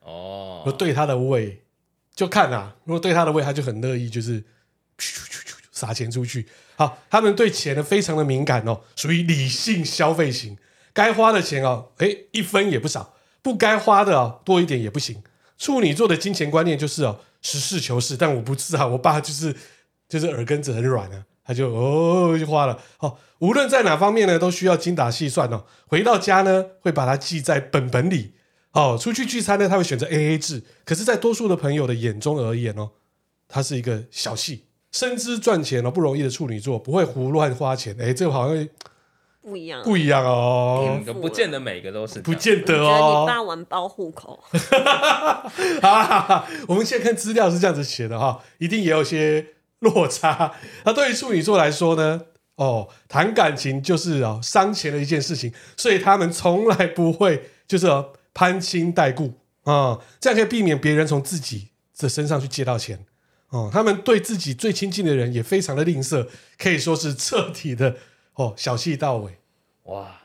[0.01, 1.63] 哦，我对他的胃
[2.13, 4.43] 就看啊，如果对他的胃，他就很乐意，就是
[5.71, 6.45] 撒钱出去。
[6.75, 10.57] 好，他们对钱呢非常的敏感哦，属于理性消费型，
[10.93, 15.21] 该花的钱哦，诶，一分也不少，不该花的哦，多一点也不行。
[15.57, 19.55] 处女座的金钱观念就是哦，实事求是，但我不是啊，我爸就是
[20.09, 22.77] 就是耳根子很软啊，他就哦就花了。
[22.97, 25.65] 好，无论在哪方面呢，都需要精打细算哦。
[25.87, 28.33] 回到家呢，会把它记在本本里
[28.73, 30.61] 哦，出去聚餐呢，他会选择 AA 制。
[30.83, 32.91] 可是，在多数的朋友的眼中而言哦，
[33.47, 37.93] 他是一个小气、深知赚钱哦不容易的处女座，不会胡乱花钱。
[37.99, 38.69] 哎，这个好像
[39.41, 42.87] 不一样，不一样哦，嗯、不见得每个都是，不见得哦。
[42.87, 44.41] 我觉得你爸玩包户口。
[45.83, 49.45] 啊，我们现在看资料是这样子写的哈，一定也有些
[49.79, 50.53] 落差。
[50.85, 52.21] 那对于处女座来说呢，
[52.55, 59.33] 哦，谈感情就是哦伤钱的一件事情，所以他们从来不会就是、哦、攀亲带故
[59.65, 63.05] 啊、哦，这样可以避免别人从自己的身上去借到钱。
[63.55, 67.95] 哦，他们对自己最亲近的人也非常的吝啬，可以说是彻底的
[68.33, 69.37] 哦小气到尾。
[69.83, 70.21] 哇！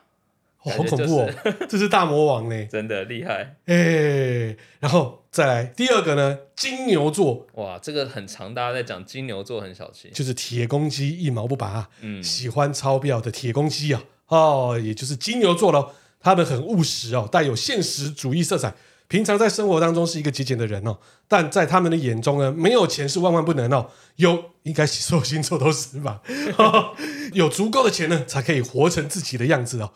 [0.63, 1.31] 哦、好恐怖哦！
[1.71, 3.57] 这是大魔王呢， 真的厉害。
[3.65, 7.47] 哎、欸，然后再来第二个呢，金牛座。
[7.55, 15.95] 哇，这个很常，大家在讲金牛座很小气，就是铁公鸡一毛不拔，嗯，喜欢钞票的铁公鸡啊，哦，也就是金牛座咯。
[16.21, 18.75] 他们很务实哦，带有现实主义色彩。
[19.11, 20.97] 平常在生活当中是一个节俭的人哦，
[21.27, 23.91] 但在他们的眼中呢，没有钱是万万不能哦。
[24.15, 26.21] 有，应该所有星座都是吧？
[27.35, 29.91] 有足够的钱呢，才可以活成自己的样子哦。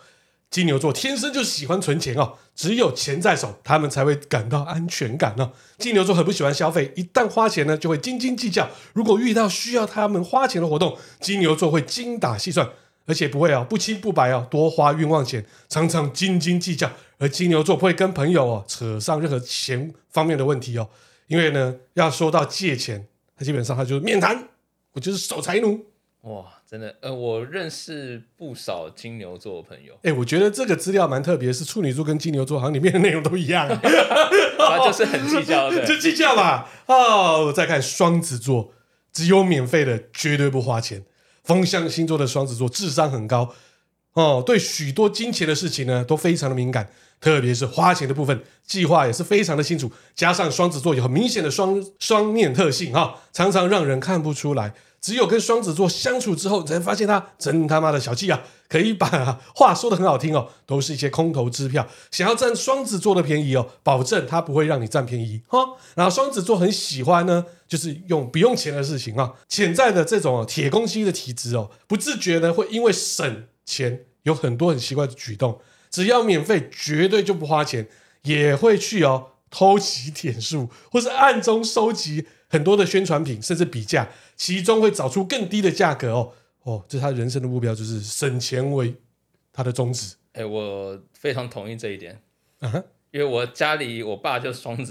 [0.51, 5.53] 金牛座天生就喜欢存钱哦，只有钱在手，他们才会感到安全感哦。
[5.79, 8.69] 金牛座很不喜欢消费，一旦花钱呢，就会斤斤计较。
[8.95, 12.69] 如果遇到需要他们花钱的活动，金牛座会精打细算，
[13.07, 16.91] 而且不会哦不清不白哦多花冤枉钱，常常斤斤计较。
[17.19, 20.89] 而金牛座不会跟朋友哦扯上任何钱方面的问题哦，
[21.29, 23.07] 因为呢，要说到借钱，
[23.39, 24.49] 他基本上他就是免谈，
[24.93, 25.87] 我就是守财奴。
[26.23, 29.93] 哇，真的，呃，我认识不少金牛座的朋友。
[29.97, 33.69] 哎、欸，我觉得这个资料蛮特别，是处女座跟金牛座好像里面的内容都一样，
[34.59, 36.71] 他 就是很计较的， 就计较吧。
[36.87, 38.73] 哦，我再看双子座，
[39.13, 41.05] 只有免费的，绝对不花钱。
[41.45, 43.55] 风象星座的双子座智商很高
[44.15, 46.89] 哦，对许多金钱的事情呢都非常的敏感，
[47.21, 49.91] 特别是花钱的部分，计划也是非常的清楚。
[50.15, 54.73] 加上双子座有很明显的双双面特性哈、常常让人看不出来。
[55.05, 58.43] 只有跟双子座相处之后，才发现他真他妈的小气啊！
[58.71, 65.59] 可以把话说得很好听哦，都是一些空头支票，想要占双子座的便宜哦，保证他不会让你占便宜 哈、
[65.95, 77.87] 然后双子座很喜欢呢，就是用不用钱的事情啊、潜在的这种铁公鸡的体质哦，不自觉的会因为省钱有很多很奇怪的举动，只要免费绝对就不花钱，
[78.23, 84.09] 也会去哦偷集点数，或是暗中收集很多的宣传品，甚至比价。
[84.37, 86.33] 其中会找出更低的价格哦。
[86.63, 88.95] 哦，这是他人生的目标，就是省钱为
[89.53, 90.17] 他的宗旨。
[90.33, 92.19] 哎、欸，我非常同意这一点。
[92.61, 94.91] 啊哈，因为我家里我爸就是双子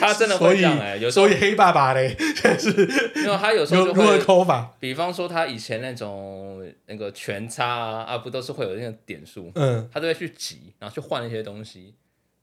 [0.00, 2.16] 他真的会这样哎，有时候所以黑爸爸嘞，
[2.58, 2.70] 是，
[3.16, 11.94] 因为他有时候就会抠法，比方说他以前那种那个全差啊，啊不都是会有那个点数，嗯，他都会去挤，然后去换一些东西，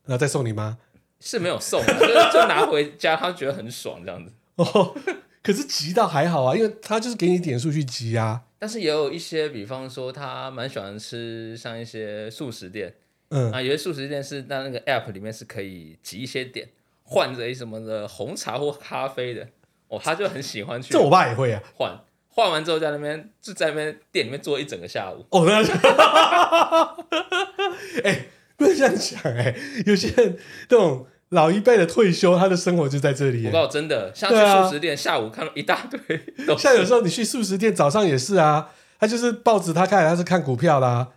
[0.04, 0.78] 然后再送你妈，
[1.18, 4.32] 是没有送，就就拿回家，他觉得很爽这样子。
[4.54, 4.94] 哦。
[5.42, 8.42] 可是集到还好啊，因为他就是给你点数去集啊。
[8.58, 12.92] 但是也有一些，比方说他蛮喜欢吃像一些素食店，
[13.28, 16.68] 嗯啊，有些素食店是在那个 app 里面是可以集一些点
[17.04, 19.48] 换着什么的红茶或咖啡的，
[19.86, 20.92] 哦，他就很喜欢去。
[20.92, 25.24] 这我爸也会啊，换换完之后在那边就在那边店里面坐一整个下午。
[25.30, 25.62] 哦，那
[28.02, 29.54] 哎、欸，不能这样讲哎，
[29.86, 30.36] 有些人
[30.68, 31.06] 这种。
[31.30, 33.46] 老一辈的退休，他的生活就在这里。
[33.46, 36.56] 我告诉真的，像去素食店，啊、下午看到一大堆。
[36.56, 41.08] 像有时候你去素食店，早上也是啊，他就是报纸，他看他是看股票啦，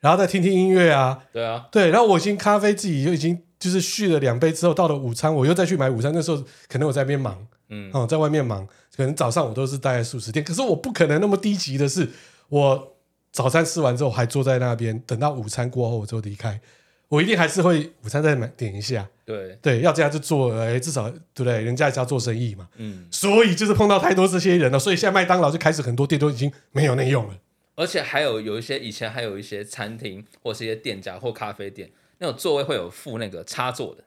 [0.00, 1.18] 然后再听听音乐啊。
[1.32, 6.12] 对啊，对，然后我已经咖啡自己就已经就是续了两杯之后，到了午餐，我又再去买午餐。
[6.14, 7.36] 那时候可能我在那边忙，
[7.70, 8.64] 嗯，哦，在外面忙，
[8.96, 10.44] 可能早上我都是待在素食店。
[10.44, 12.08] 可是我不可能那么低级的是，
[12.50, 12.96] 我
[13.32, 16.60] 早餐吃完之后还坐在那边，等到午餐过后我就离开。
[17.08, 19.56] 我一定还是会午餐再买点一下，对。
[19.62, 21.60] 对，要这样就做，哎、欸，至少对不对？
[21.60, 27.34] 人家也是要做生意嘛，嗯，所以就是碰到太多这些人了，所以现在麦当劳就开始很多店都已经没有内用了，
[27.76, 34.02] 而且还有有一些以前还有一些餐厅或是一些店家或咖啡店那种座位会有附那个插座的，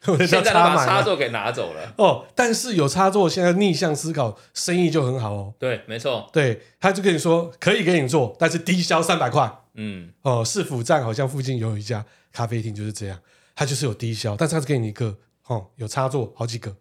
[0.26, 1.92] 现在把插座给拿走了。
[1.98, 12.04] 哦，但是有插座，现在逆向思考，生意就很好哦，对，没错，对，他就跟你说可以给你做，但是低消三百块，嗯，哦，市府站好像附近有一家。
[12.32, 13.20] 咖啡厅就是这样，
[13.56, 16.76] 它就是有低消，但是它是给你一个哦，有插座好几个，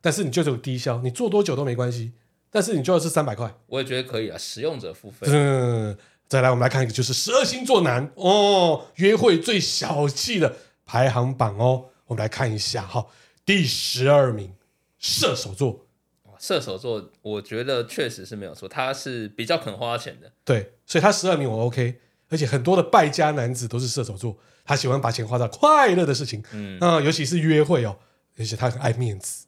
[0.00, 2.12] 但是你就是有低消，你坐多久都没关系，
[2.50, 5.26] 但是你就要是三百块，我也觉得可以啊，使用者付费。
[5.30, 5.94] 嗯，
[6.26, 13.06] 再来我们来看一个，就是十二星座男哦，约会最小气的排行榜哦，我们来看一下哈、哦，
[13.44, 14.54] 第十二名
[14.98, 15.84] 射手座，
[16.38, 22.00] 射手座我觉得确实是没有错，他是比较肯花钱的，对，所以他十二名我 OK。
[22.30, 27.96] 而且很多的败家男子都是射手座，他喜欢把钱花在快乐的事情，嗯，啊，尤其是约会哦，
[28.38, 29.46] 而且他很爱面子，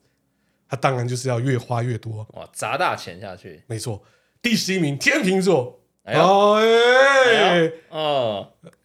[0.69, 4.03] 他当然就是要越花越多，哇，砸大钱下去，没错。
[4.43, 8.53] 第十一名天秤座，哎呦，哎，哦，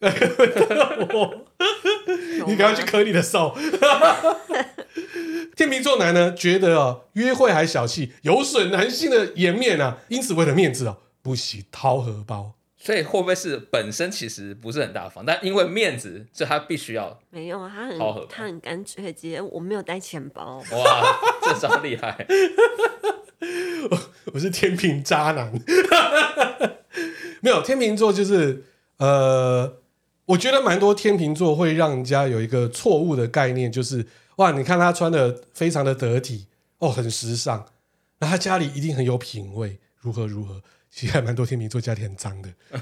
[2.46, 3.56] 你赶快去磕你的手。
[5.56, 12.55] 天秤座男呢，觉得哦，约会还小气，有损男性的颜面啊，因此为了面子哦，不惜掏荷包。
[12.86, 20.62] 所以会不会是本身其实不是很大方，但因为面子，所以他必须要没有，他很他很干脆直接，我没有带钱包。
[20.70, 22.24] 哇，这招厉害！
[23.90, 23.98] 我
[24.34, 25.52] 我是天秤渣男，
[27.42, 28.62] 没有天秤座就是
[28.98, 29.78] 呃，
[30.26, 36.46] 我觉得蛮多天秤座会让人家有一个错误的概念，就是哇，你看他穿的非常的得体
[36.78, 37.66] 哦，很时尚，
[38.20, 40.62] 那他家里一定很有品味，如何如何。
[40.96, 42.48] 其实还蛮多天秤座家庭很脏的，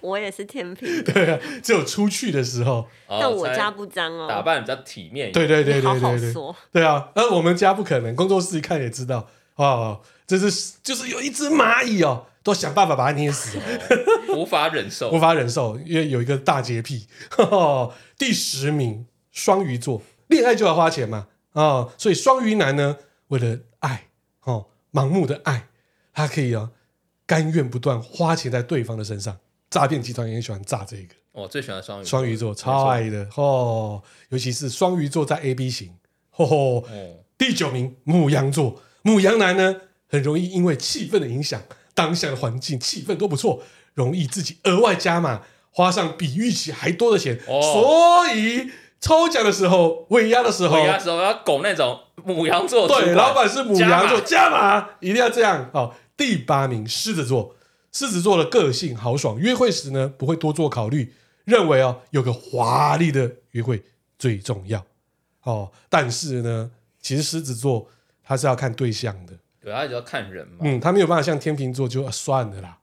[0.00, 0.88] 我也是天秤。
[1.02, 5.32] 对啊，只有出去的时候，但我家不脏哦，打扮比较体面。
[5.32, 6.32] 对对对对对对。
[6.70, 9.26] 对啊，而我们家不可能，工作室一看也知道
[9.56, 17.08] 哦，这是就是有一只蚂蚁哦，都想办法把它捏死，哦，无法忍受， 无法忍受，因为有一个大洁癖。
[17.30, 24.04] 呵呵第十名，双鱼座，恋爱就要花钱嘛啊，哦，所以双鱼男呢，为了爱
[24.44, 25.66] 哦，盲目的爱。
[26.26, 26.70] 他可以啊，
[27.26, 29.36] 甘愿不断花钱在对方的身上，
[29.70, 31.14] 诈骗集团也很喜欢诈这个。
[31.32, 35.94] 我、哦、最喜欢双鱼，双鱼座超爱的哦，尤其是双鱼座在 A B 型。
[36.30, 39.76] 吼吼，嗯、第九名母羊座，母羊男呢，
[40.08, 41.62] 很容易因为气氛的影响，
[41.94, 43.62] 当下的环境气氛都不错，
[43.94, 47.38] 容易自己额外加码，花上比预期还多的钱。
[47.46, 52.88] 哦、所以抽奖的时候，尾牙的时候，尾牙的时候要拱那种母羊座。
[52.88, 55.94] 对，老板是母羊座，加码一定要这样哦。
[56.20, 57.56] 第八名狮子座，
[57.90, 61.14] 狮子座的个性豪爽，约会时呢不会多做考虑，
[61.46, 63.82] 认为哦有个华丽的约会
[64.18, 64.84] 最重要
[65.44, 65.72] 哦。
[65.88, 67.88] 但是呢，其实狮子座
[68.22, 70.58] 他是要看对象的，对，他就要看人嘛。
[70.60, 72.76] 嗯，他没有办法像天秤座就算了啦。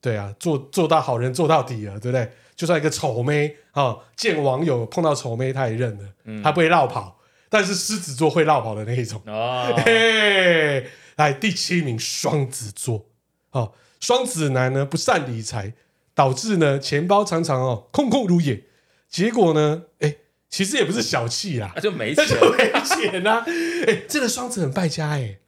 [0.00, 2.28] 对啊，做做到好人做到底了，对不对？
[2.56, 7.20] 就算一个丑妹啊、哦，见网友碰到丑妹他也认了，嗯、他不会落跑。
[7.48, 9.72] 但是狮子座会落跑的那一种哦。
[9.84, 10.84] 嘿
[11.20, 13.06] 来第七名，双子座，
[13.50, 15.74] 哦，双子男呢不善理财，
[16.14, 18.64] 导致呢钱包常常哦空空如也。
[19.08, 20.16] 结果呢，哎，
[20.48, 23.44] 其实也不是小气啦，那就没 钱，就没钱啊。
[23.86, 25.38] 哎，这个双子很败家哎，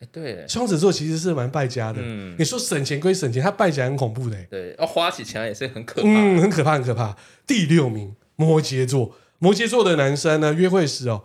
[0.00, 2.00] 哎，对，双子座其实是蛮败家的。
[2.02, 4.36] 嗯，你说省钱归省钱，他败起来很恐怖的。
[4.50, 7.16] 对，要花起钱也是很可怕，嗯，很可怕，很可怕。
[7.46, 11.24] 第六名，摩羯座，摩羯座的男生呢，约会时哦，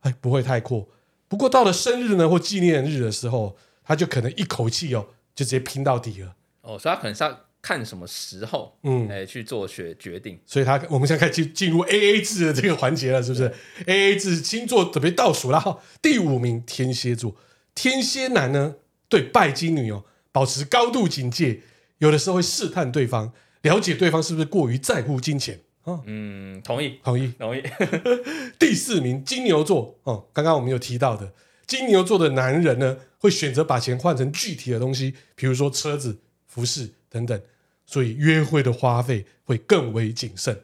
[0.00, 0.88] 哎，不会太阔。
[1.28, 6.34] 不过到了生日呢或纪念日的时候，他就可能一口气哦，就直接拼到底了。
[6.62, 10.38] 哦，所以他可能是要看什么时候，嗯，来去做决决定。
[10.46, 13.52] 所以他我们现在开始进入 A A 制的这个环节了，是不是
[13.86, 15.80] ？A A 制星座准备倒数了。
[16.00, 17.34] 第五名天蝎座，
[17.74, 18.76] 天蝎男呢
[19.08, 21.62] 对拜金女哦保持高度警戒，
[21.98, 25.60] 有的时候会试探对方，了解对方是不是过于在乎金钱。
[25.86, 27.62] 哦、嗯，同意，同意，同意。
[28.58, 31.32] 第四名金牛座哦，刚刚我们有提到的
[31.64, 37.40] 金牛座的男人呢，会选择把钱换成具体的东西，比如说车子、服饰等等，
[37.86, 40.60] 所以约会的花费会更为谨慎。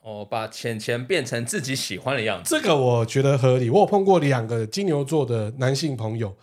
[0.00, 3.68] 哦，把钱钱变成自己喜欢的样子，这个我觉得合理。
[3.68, 6.34] 我有碰过两个金牛座的男性朋友，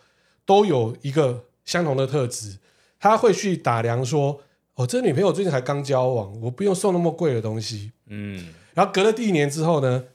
[0.45, 2.59] 都有一个相同的特质，
[2.99, 4.43] 他会去打量说。
[4.79, 7.91] 我、哦、这女朋友最近才刚交往，我不用送那么贵的东西。
[8.07, 10.05] 嗯，然后隔了第一年之后呢，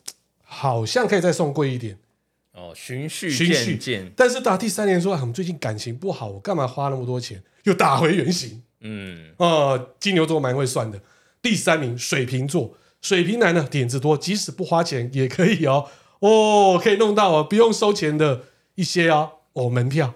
[0.42, 1.98] 好像可以再送贵一点。
[2.54, 4.10] 哦，循序渐进。
[4.16, 7.42] 但是到第三年说，我们最近感情不好，我干嘛花那么多钱？
[7.64, 8.62] 又打回原形。
[8.80, 10.98] 嗯，哦，金牛座蛮会算的。
[11.42, 15.90] 第三名，水瓶座，水瓶男呢点子多，即使不花钱也可以哦。
[16.20, 18.44] 哦，可以弄到哦，不用收钱的
[18.76, 20.14] 一些哦，哦，门票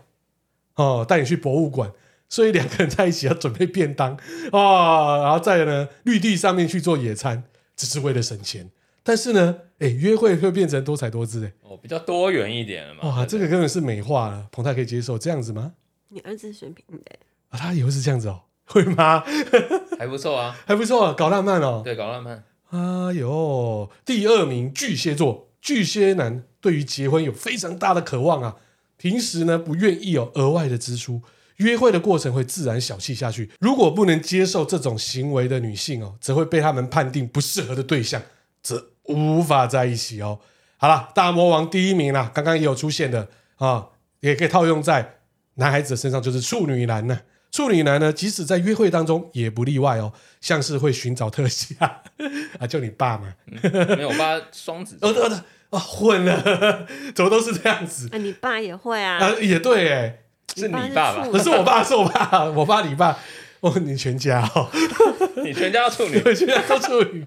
[0.76, 1.92] 哦，带你去博物馆。
[2.28, 4.18] 所以两个人在一起要准备便当啊、
[4.52, 8.70] 哦，然后再呢绿地上面去做野餐，只是为了省钱。
[9.02, 13.08] 但是呢，哎，约会会变成多彩多姿哎，哦，比较多元一点了嘛。
[13.08, 14.46] 哇，这个根本是美化了。
[14.52, 15.72] 彭太可以接受这样子吗？
[16.10, 17.16] 你儿子选品的
[17.48, 19.24] 啊，他以后是这样子哦， 会吗？
[19.98, 21.80] 还不错啊，还不错，搞浪漫哦。
[21.82, 22.44] 对，搞浪漫。
[22.70, 22.78] 哎
[23.14, 28.56] 呦，第二名巨蟹座，巨蟹男对于结婚有非常大的渴望啊，
[28.98, 31.22] 平时呢不愿意有额外的支出。
[31.58, 38.20] 约会的过程会自然小气下去，如果不能接受这种行为的女性哦，则会被他们判定不适合的对象，
[38.62, 40.40] 则无法在一起哦。
[40.76, 43.90] 好了，大魔王第一名啦，刚刚也有出现的啊、哦，
[44.20, 45.16] 也可以套用在
[45.54, 47.20] 男孩子的身上，就是处女男呢。
[47.50, 51.74] 处女男呢，即使在约会当中也不例外哦，像是会寻找特写
[52.60, 56.86] 啊，就你爸嘛，嗯、没有，我爸双子座， 哦哦哦，混了，
[57.16, 58.06] 怎么都是这样子？
[58.12, 59.16] 啊，你爸也会啊？
[59.18, 60.18] 啊，也对，哎，
[60.58, 63.16] 是你爸爸，不是我爸，是我爸，我爸你爸，
[63.60, 64.68] 哦，你全家哦，
[65.44, 67.26] 你全家都处女， 全家都处女，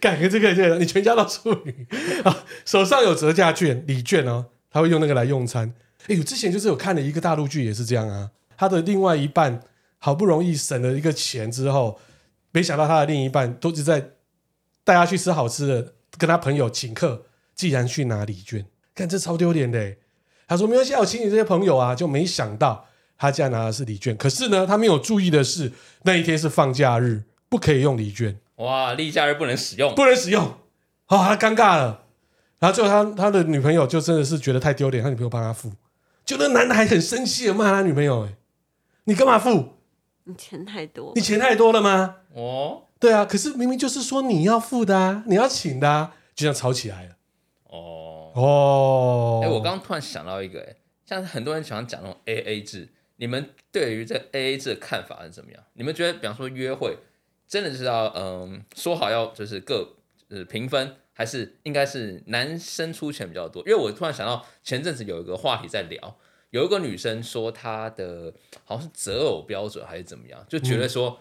[0.00, 1.86] 改个这个这个，你全家都处女
[2.24, 5.72] 啊，手上有折价券、礼券哦，他会用那个来用餐。
[6.08, 8.30] 哎，我之前就是有看了一个大陆剧，也是这样啊。
[8.56, 9.60] 他的另外一半
[9.98, 11.98] 好不容易省了一个钱之后，
[12.52, 14.10] 没想到他的另一半都是在
[14.84, 17.24] 带他去吃好吃的，跟他朋友请客，
[17.54, 18.64] 竟然去拿礼券，
[18.94, 19.96] 看这超丢脸的。
[20.46, 22.86] 他说没关系，我请你这些朋友啊，就没想到
[23.18, 24.16] 他竟然拿的是礼券。
[24.16, 25.72] 可是呢，他没有注意的是
[26.02, 28.38] 那一天是放假日，不可以用礼券。
[28.56, 30.44] 哇，例假日不能使用，不能使用，
[31.08, 32.04] 哦，他尴尬了。
[32.58, 35.72] 然后最后他他的女朋友就真的是觉得太丢脸，他女朋友帮他付，
[36.24, 38.34] 就那男的还很生气的骂他女朋友，哎。
[39.04, 39.74] 你干嘛付？
[40.24, 42.16] 你钱太多，你钱太多了吗？
[42.34, 47.10] 哦，对啊，可是明明就是说你要付的啊，你要请的啊，就这样吵起来了。
[47.70, 48.05] 哦
[48.36, 50.76] 哦，哎，我刚刚突然想到一个，哎，
[51.06, 55.62] 像很多人喜欢讲那种 A A 制，你们对于这 A A 制的看法是怎么样？
[55.72, 56.98] 你们觉得，比方说约会，
[57.48, 59.96] 真的是要嗯说好要就是各
[60.28, 63.62] 呃平分，还是应该是男生出钱比较多？
[63.62, 66.18] 因为我突然想到前阵子有一个话题在聊。
[66.50, 68.32] 有一个女生说，她的
[68.64, 71.20] 好像是择偶标准还是怎么样，就觉得说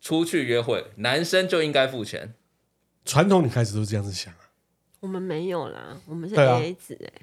[0.00, 2.34] 出去约会，嗯、男生就应该付钱。
[3.04, 4.45] 传统女孩子都是这样子想啊。
[5.06, 7.22] 我们没有啦，我们是 AA 制哎。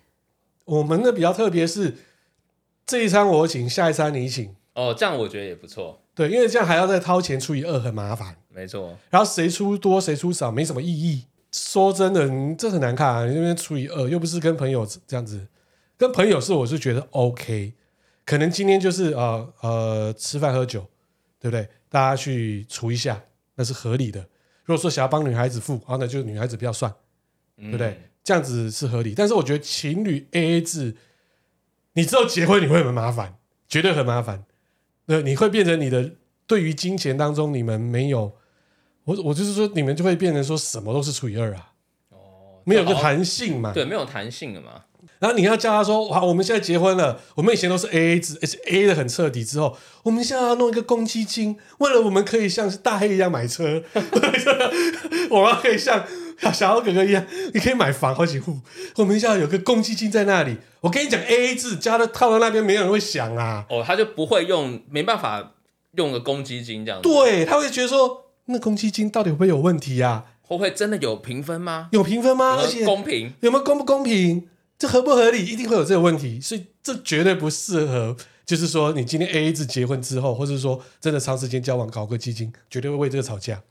[0.63, 1.93] 我们的比较特别是
[2.85, 4.55] 这一餐我请，下一餐你请。
[4.73, 6.01] 哦，这样我觉得也不错。
[6.15, 8.37] 对，因为这样还要再掏钱除以二，很麻烦。
[8.47, 8.97] 没错。
[9.09, 11.25] 然后谁出多谁出少没什么意义。
[11.51, 13.25] 说真的，你这很难看啊！
[13.25, 15.45] 你那边除以二，又不是跟朋友这样子。
[15.97, 17.73] 跟朋友是，我是觉得 OK，
[18.25, 20.87] 可能今天就是呃呃吃饭喝酒，
[21.37, 21.67] 对不对？
[21.89, 23.21] 大家去除一下，
[23.55, 24.21] 那是合理的。
[24.63, 26.91] 如果说想要帮女孩子付，啊，那就女孩子不要算，
[27.57, 27.87] 对不对？
[27.87, 29.13] 嗯、这样子是合理。
[29.15, 30.95] 但是我觉得情侣 AA 制，
[31.93, 33.35] 你之后结婚你会很麻烦，
[33.67, 34.45] 绝对很麻烦。
[35.05, 36.11] 对，你会变成你的
[36.47, 38.33] 对于金钱当中你们没有，
[39.05, 41.73] 我我就是说你们就会变成说什么都是除以二啊，
[42.09, 44.83] 哦，没有个弹性嘛，对，没有弹性的嘛。
[45.19, 49.43] 然后你要叫他说：“哇，我们现在结婚了，我们以前都是 A A 制，而且 A A 的很彻底。
[49.45, 53.81] 之后，我们现在要弄一个公积金，为了我们可以像是大黑一样买车，
[55.31, 56.05] 我们可以像
[56.53, 58.59] 小豪哥哥一样，你可以买房好几户。
[58.97, 60.57] 我们现在有个公积金在那里。
[60.81, 63.65] 我跟你讲，A A 制加的套到那边，没有人会想啊。
[63.69, 65.53] 哦，他就不会用，没办法
[65.95, 67.07] 用个公积金这样子。
[67.07, 70.25] 对，他会觉得说，那公积金到底会不会有问题啊？
[70.41, 71.87] 会不会真的有评分吗？
[71.91, 72.57] 有评分吗？
[72.61, 73.33] 而且公平？
[73.39, 78.17] 有没有公不公平？”这合不合理，一定会有这个问题，所以这绝对不适合。
[78.45, 83.61] 就是说，你今天 AA 制结婚之后，或者说真的长时间交往，搞个基金，绝对会为这个吵架。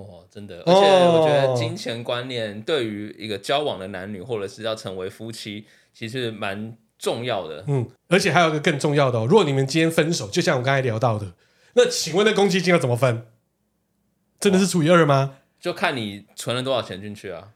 [0.00, 7.64] 哦，真的，而且我觉得金钱观念对于一个交往的男女，或者是要成为夫妻，其实蛮重要的。
[7.68, 11.34] 嗯，而且还有一个更重要的哦，如果你们今天分手，就像我刚才聊到的，
[11.74, 13.26] 那请问那公积金要怎么分？
[14.40, 15.36] 真的是除以二吗？
[15.60, 17.52] 就看你存了多少钱进去啊。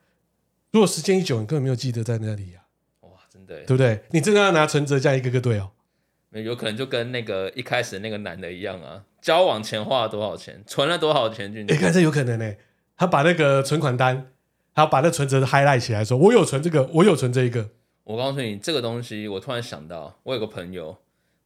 [0.73, 2.69] 如果时间一久，你根本没有记得在那里啊。
[3.01, 4.03] 哇，真的，对不对？
[4.11, 5.71] 你真的要拿存折这样一个个对哦？
[6.33, 11.75] 有可能就跟那个一开始那个男的一样啊，交往前花了多少钱，存了多少钱进去？
[11.75, 12.55] 你看这有可能呢。
[12.97, 14.31] 他把那个存款单，
[14.73, 17.71] 他把那存折 highlight 起来说，说我有存这个，我有存这一个。
[18.05, 20.97] 我告诉你，这个东西，我突然想到，我有个朋友，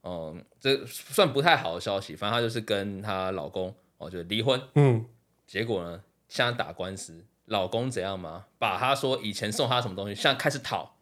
[0.03, 5.03] 嗯，这算不太好的消息，反正她就是跟她老公哦，就离婚，嗯，
[5.47, 8.45] 结果呢，现在打官司，老公怎样吗？
[8.59, 10.97] 把他说以前送他什么东西，现在开始讨。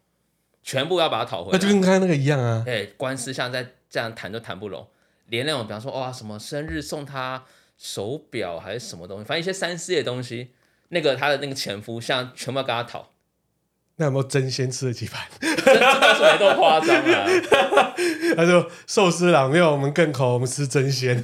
[0.63, 2.63] 全部要把它讨回来，那就跟刚才那个一样啊。
[2.65, 4.87] 哎，官司像在这样谈都谈不拢，
[5.29, 7.43] 连那种比方说哇什么生日送他
[7.77, 10.49] 手表还是什么东西，反正一些三 C 的东西，
[10.89, 13.11] 那个他的那个前夫像全部要跟他讨。
[13.95, 15.27] 那有没有 真鲜吃了几盘？
[15.39, 17.27] 真的是没多夸张啊。
[18.35, 21.23] 他说寿司郎没有我们更口，我们吃真鲜。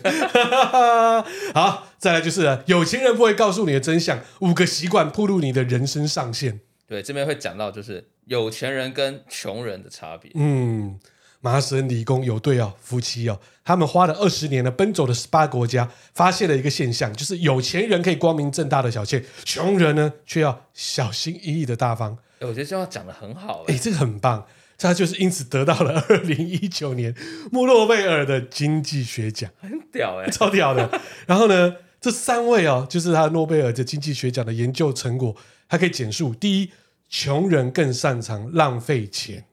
[1.53, 6.59] 好，再来就是有情人不会告诉你的真相，五个习惯暴露你的人生上限。
[6.87, 8.09] 对，这边会讲到就是。
[8.25, 10.31] 有钱人跟穷人的差别。
[10.33, 10.99] 嗯，
[11.41, 22.17] 麻省理工有对哦，夫妻哦，他们花了二十年呢，奔走了十八个国家，发现了一个现象，就是有钱人可以光明正大的小气，穷人呢却要小心翼翼的大方。
[22.39, 24.45] 我觉得这话讲得很好，哎，这个很棒，
[24.77, 27.13] 他就是因此得到了二零一九年
[27.51, 31.01] 莫诺贝尔的经济学奖，很屌哎，超屌的。
[31.25, 35.35] 然后呢，这三位哦，就是他诺贝尔的经济学奖的研究成果，
[35.67, 36.71] 他可以简述第一。
[37.07, 39.45] 穷人更擅长浪费钱，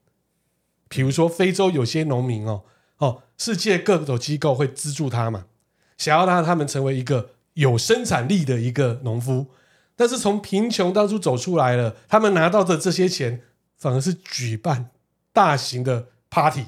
[0.89, 2.65] 比如说非洲有些农民哦哦，
[3.45, 5.47] 世界各种机构会资助他嘛，
[5.99, 9.49] 想要让他们成为一个有生产力的一个农夫。
[9.97, 13.43] 但是从贫穷当初走出来了，他们拿到的这些钱，
[13.77, 14.91] 反而是举办
[15.33, 16.67] 大型的 party，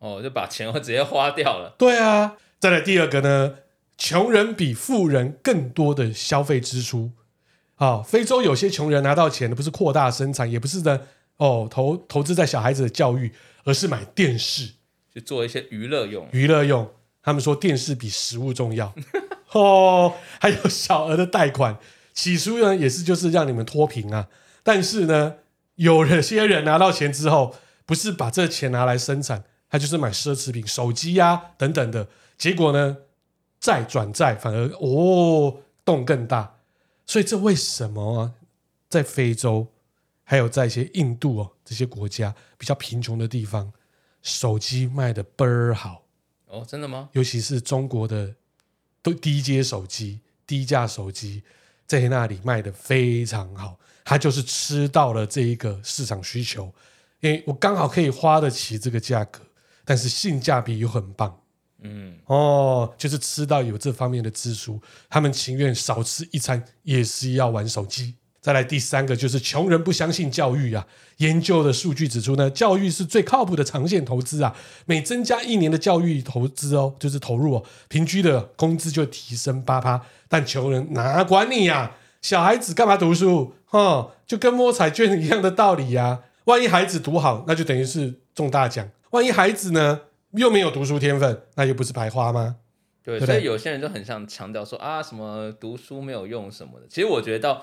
[0.00, 1.76] 哦，就把钱会直接花掉了。
[1.78, 3.54] 对啊，再来第二个呢，
[3.96, 7.12] 穷人比富人更多的消费支出。
[7.76, 11.02] 啊，非洲有些穷人拿到钱的不是扩大生产，也不是呢
[11.36, 13.32] 哦，投投资在小孩子的教育，
[13.62, 14.72] 而是买电视，
[15.12, 16.28] 去做一些娱乐用。
[16.32, 16.90] 娱乐用，
[17.22, 18.94] 他们说电视比食物重要。
[19.52, 21.78] 哦，还有小额的贷款。
[22.12, 24.28] 起初呢，也是就是让你们脱贫啊，
[24.62, 25.36] 但是呢，
[25.76, 27.54] 有了些人拿到钱之后，
[27.86, 32.98] 不是把这钱拿来生产，他就是买奢侈品、手机啊等等的，结果呢，
[33.58, 36.56] 债转债反而哦洞更大，
[37.06, 38.32] 所以这为什么啊？
[38.88, 39.68] 在非洲，
[40.24, 43.72] 还有在一些印度哦这些国家比较贫穷的地方，
[44.22, 46.04] 手机卖的倍儿好
[46.46, 47.08] 哦，真的吗？
[47.12, 48.34] 尤其是中国的
[49.02, 51.42] 都低阶手机、低价手机。
[51.86, 56.72] 在那里卖的非常好，他就是吃到了这一个市场需求，
[57.18, 59.42] 因为我刚好可以花得起这个价格，
[59.84, 61.36] 但是性价比又很棒，
[61.80, 68.14] 嗯，哦，就是吃到有这方面的支出，他们情愿少吃一餐也是要玩手机。
[68.40, 70.86] 再来第三个就是穷人不相信教育啊。
[71.18, 74.56] 研究的数据指出呢，教育是最靠谱的长线投资啊。
[74.86, 80.00] 每增加一年的教育投资哦，就是投入哦，平均的工资就提升八趴。
[80.28, 81.96] 但穷人哪管你呀、啊？
[82.22, 83.52] 小孩子干嘛读书？
[83.66, 86.20] 哈，就跟摸彩券一样的道理呀、啊。
[86.44, 92.56] 万一孩子读好，那就等于是中大奖；万一孩子呢又没有读书天分，那又不是白花吗？
[93.04, 96.86] 对，对对，所以有些人就很想强调说啊，什么读书没有用什么的。
[96.88, 97.62] 其实我觉得到。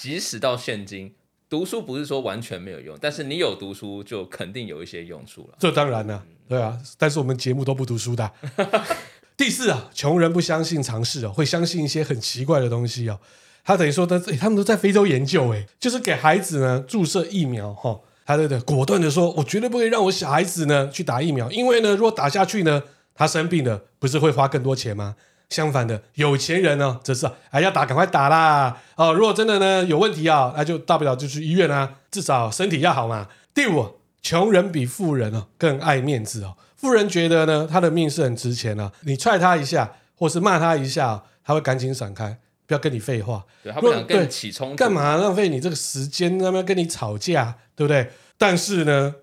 [0.00, 1.12] 即使到现今，
[1.46, 5.58] 读书不是说完全没有用，但是你有读书就肯定有一些用处了。
[5.58, 6.80] 这当然了，对啊。
[6.96, 8.32] 但是我们节目都不读书的。
[9.36, 13.20] 第四啊，穷人不相信尝试哦，会相信一些很奇怪的东西哦。
[13.62, 18.00] 他等于说他，他们都在非洲研究，哎，就是给孩子呢注射疫苗哈。
[18.24, 22.82] 他对对，果断的说，我绝对不会让我小孩子呢去打疫苗，因为呢，如果打下去呢，
[23.14, 25.16] 他生病了，不是会花更多钱吗？
[25.50, 28.80] 相反的，有钱人呢，则是哎要打赶快打啦！
[28.94, 33.28] 哦，如果真的呢有问题啊，那就大不了就去医院啊，至少身体要好嘛。
[33.52, 36.56] 第五，穷人比富人哦更爱面子哦。
[36.76, 43.44] 富人觉得呢他的命是很值钱啊，你踹他一下或是骂他一下，他会赶紧闪开，不要跟你废话。
[43.64, 48.10] 对，他不想跟你起冲突，干嘛浪费你这个时间，那么跟你吵架，对不对？
[48.38, 49.16] 但是呢，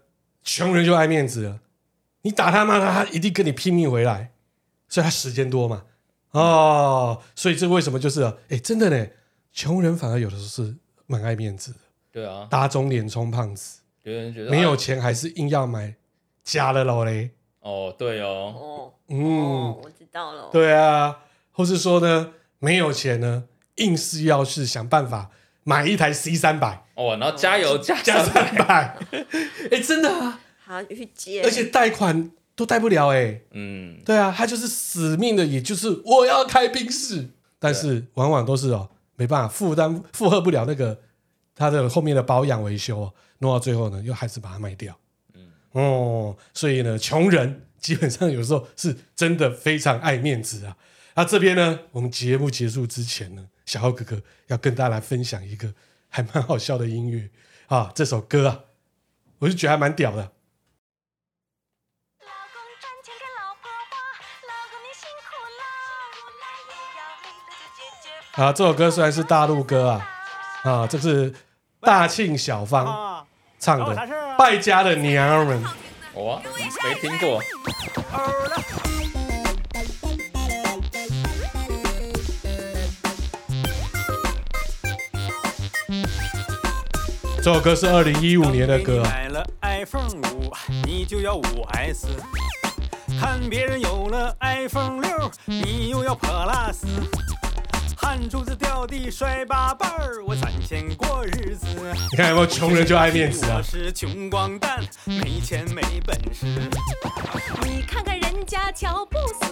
[0.43, 1.59] 穷人就爱面子了，
[2.23, 4.32] 你打他骂他，他一定跟你拼命回来，
[4.89, 5.84] 所以他时间多嘛。
[6.32, 9.07] 哦，所以这为什么就是哎，真的呢，
[9.53, 10.75] 穷人反而有的时候是
[11.05, 11.80] 蛮爱面子的。
[12.11, 15.95] 对啊，打肿脸充胖子，有人觉得没有钱还是硬要买
[16.43, 17.32] 假的老嘞。
[17.61, 20.49] 哦，对哦，哦，嗯，哦、我知道了。
[20.51, 21.19] 对啊，
[21.51, 25.32] 或是说呢，没有钱呢，硬是要是想办法
[25.63, 28.97] 买一台 C 三百哦，然后加油加加三百，
[29.71, 32.32] 哎，真的啊，好去接，而且贷款。
[32.58, 37.30] 都带不了哎、欸，嗯，对啊，他就是死命的，也就是我要开宾士，
[37.60, 40.99] 但是往往都是哦，没办法负担负荷不了那个
[41.53, 44.97] 他的后面的保养维修哦，弄到最后呢，又还是把它卖掉，
[45.36, 50.76] 嗯，哦，所以呢，穷人基本上有时候是真的非常爱面子啊。
[51.14, 55.72] 那这边呢，我们节目结束之前呢，小浩哥哥要跟大家来分享一个
[56.10, 57.30] 还蛮好笑的音乐。
[57.68, 58.62] 啊，这首歌啊，
[59.38, 60.32] 我就觉得还蛮屌的。
[68.38, 70.07] 啊，这首歌虽然是大陆歌啊，
[70.61, 71.33] 啊，这是
[71.81, 73.25] 大庆小芳
[73.57, 73.95] 唱的
[74.38, 75.59] 《败家的娘们》。
[76.13, 76.41] 我、哦、
[76.83, 77.41] 没听过。
[87.41, 89.01] 这首歌是二零一五年的歌。
[89.03, 90.53] 买了 iPhone 五，
[90.85, 92.05] 你就要五 S；
[93.19, 96.83] 看别人有了 iPhone 六，你又要 Plus。
[98.00, 101.66] 汗珠子掉地摔八瓣儿，我攒钱过日子。
[102.12, 103.58] 你看有没有穷人就爱面子啊？
[103.58, 106.45] 我是穷光蛋，没钱没本事。
[107.64, 109.48] 你看看人家乔布斯，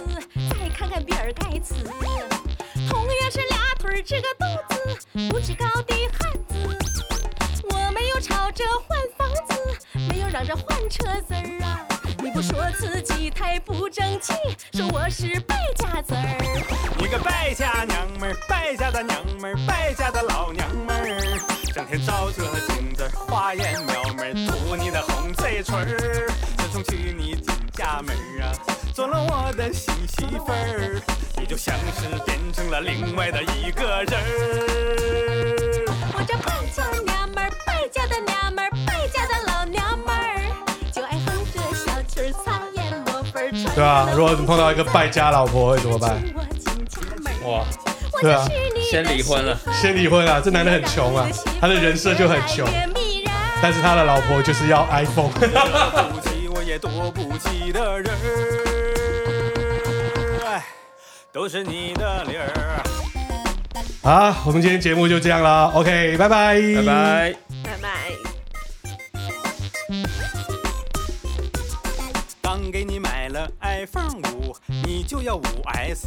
[0.48, 1.74] 再看看比尔盖茨，
[2.88, 4.44] 同样是俩腿这个肚
[4.74, 6.78] 子，不知高低汉子。
[7.68, 11.86] 我没有吵着换房子，没有嚷着换车子儿啊。
[12.26, 14.32] 你不说自己太不争气，
[14.72, 16.96] 说我是败家子儿。
[16.98, 21.38] 你个败家娘们儿，败家的娘们儿，败家的老娘们儿，
[21.72, 28.50] 整天照着镜子花言巧语，涂你的红嘴唇儿，自从娶你进家门儿啊。
[28.92, 31.00] 做了我的新媳妇儿，
[31.36, 35.84] 你就像是变成了另外的一个人儿。
[36.12, 38.70] 我这败家娘们儿，败家的娘们儿，
[43.76, 46.16] 对啊，如果你碰到一个败家老婆会怎么办？
[47.44, 47.62] 哇，
[48.22, 48.42] 对啊，
[48.90, 50.40] 先离婚了，先离婚啊！
[50.42, 51.28] 这男的很穷啊，
[51.60, 52.66] 他的人设就很穷，
[53.60, 55.30] 但是他的老婆就是要 iPhone。
[55.38, 55.48] 惹
[56.10, 58.10] 不起我也躲不起的人
[60.40, 60.64] 儿，哎，
[61.30, 62.48] 都是你的理儿。
[64.02, 66.58] 好，我们今天节目就这样了，OK，拜拜。
[66.76, 67.45] 拜拜。
[75.26, 76.06] 要五 S。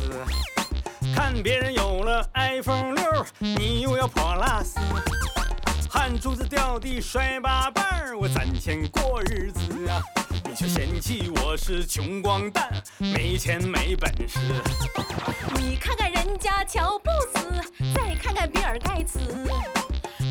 [1.13, 4.76] 看别人有了 iPhone 六，你又要 Plus。
[5.89, 10.01] 汗珠子掉地摔八瓣儿，我攒钱过日子啊，
[10.45, 14.39] 你却嫌弃我是穷光蛋，没钱没本事。
[15.55, 19.20] 你看看人家乔布斯，再看看比尔盖茨，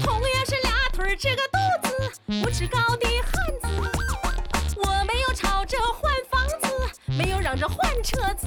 [0.02, 1.58] 同样是俩腿儿这个肚
[1.88, 2.12] 子，
[2.42, 3.67] 五尺高的汉子。
[7.48, 8.46] 嚷着换车子。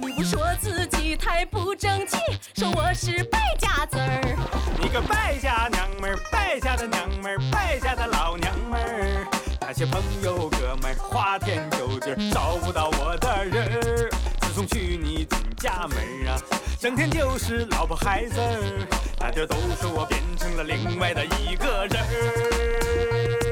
[0.00, 2.16] 你不说自己太不争气，
[2.56, 4.36] 说我是败家子儿。
[4.76, 9.24] 你个败家娘们儿，败家的娘们儿，败家的老娘们儿，
[9.60, 14.10] 那些朋友哥们儿花天酒地，找不到我的人儿。
[14.40, 16.34] 自从娶你进家门儿啊，
[16.80, 23.47] 整天就是老婆孩子儿，大家都说我变成了另外的一个人儿。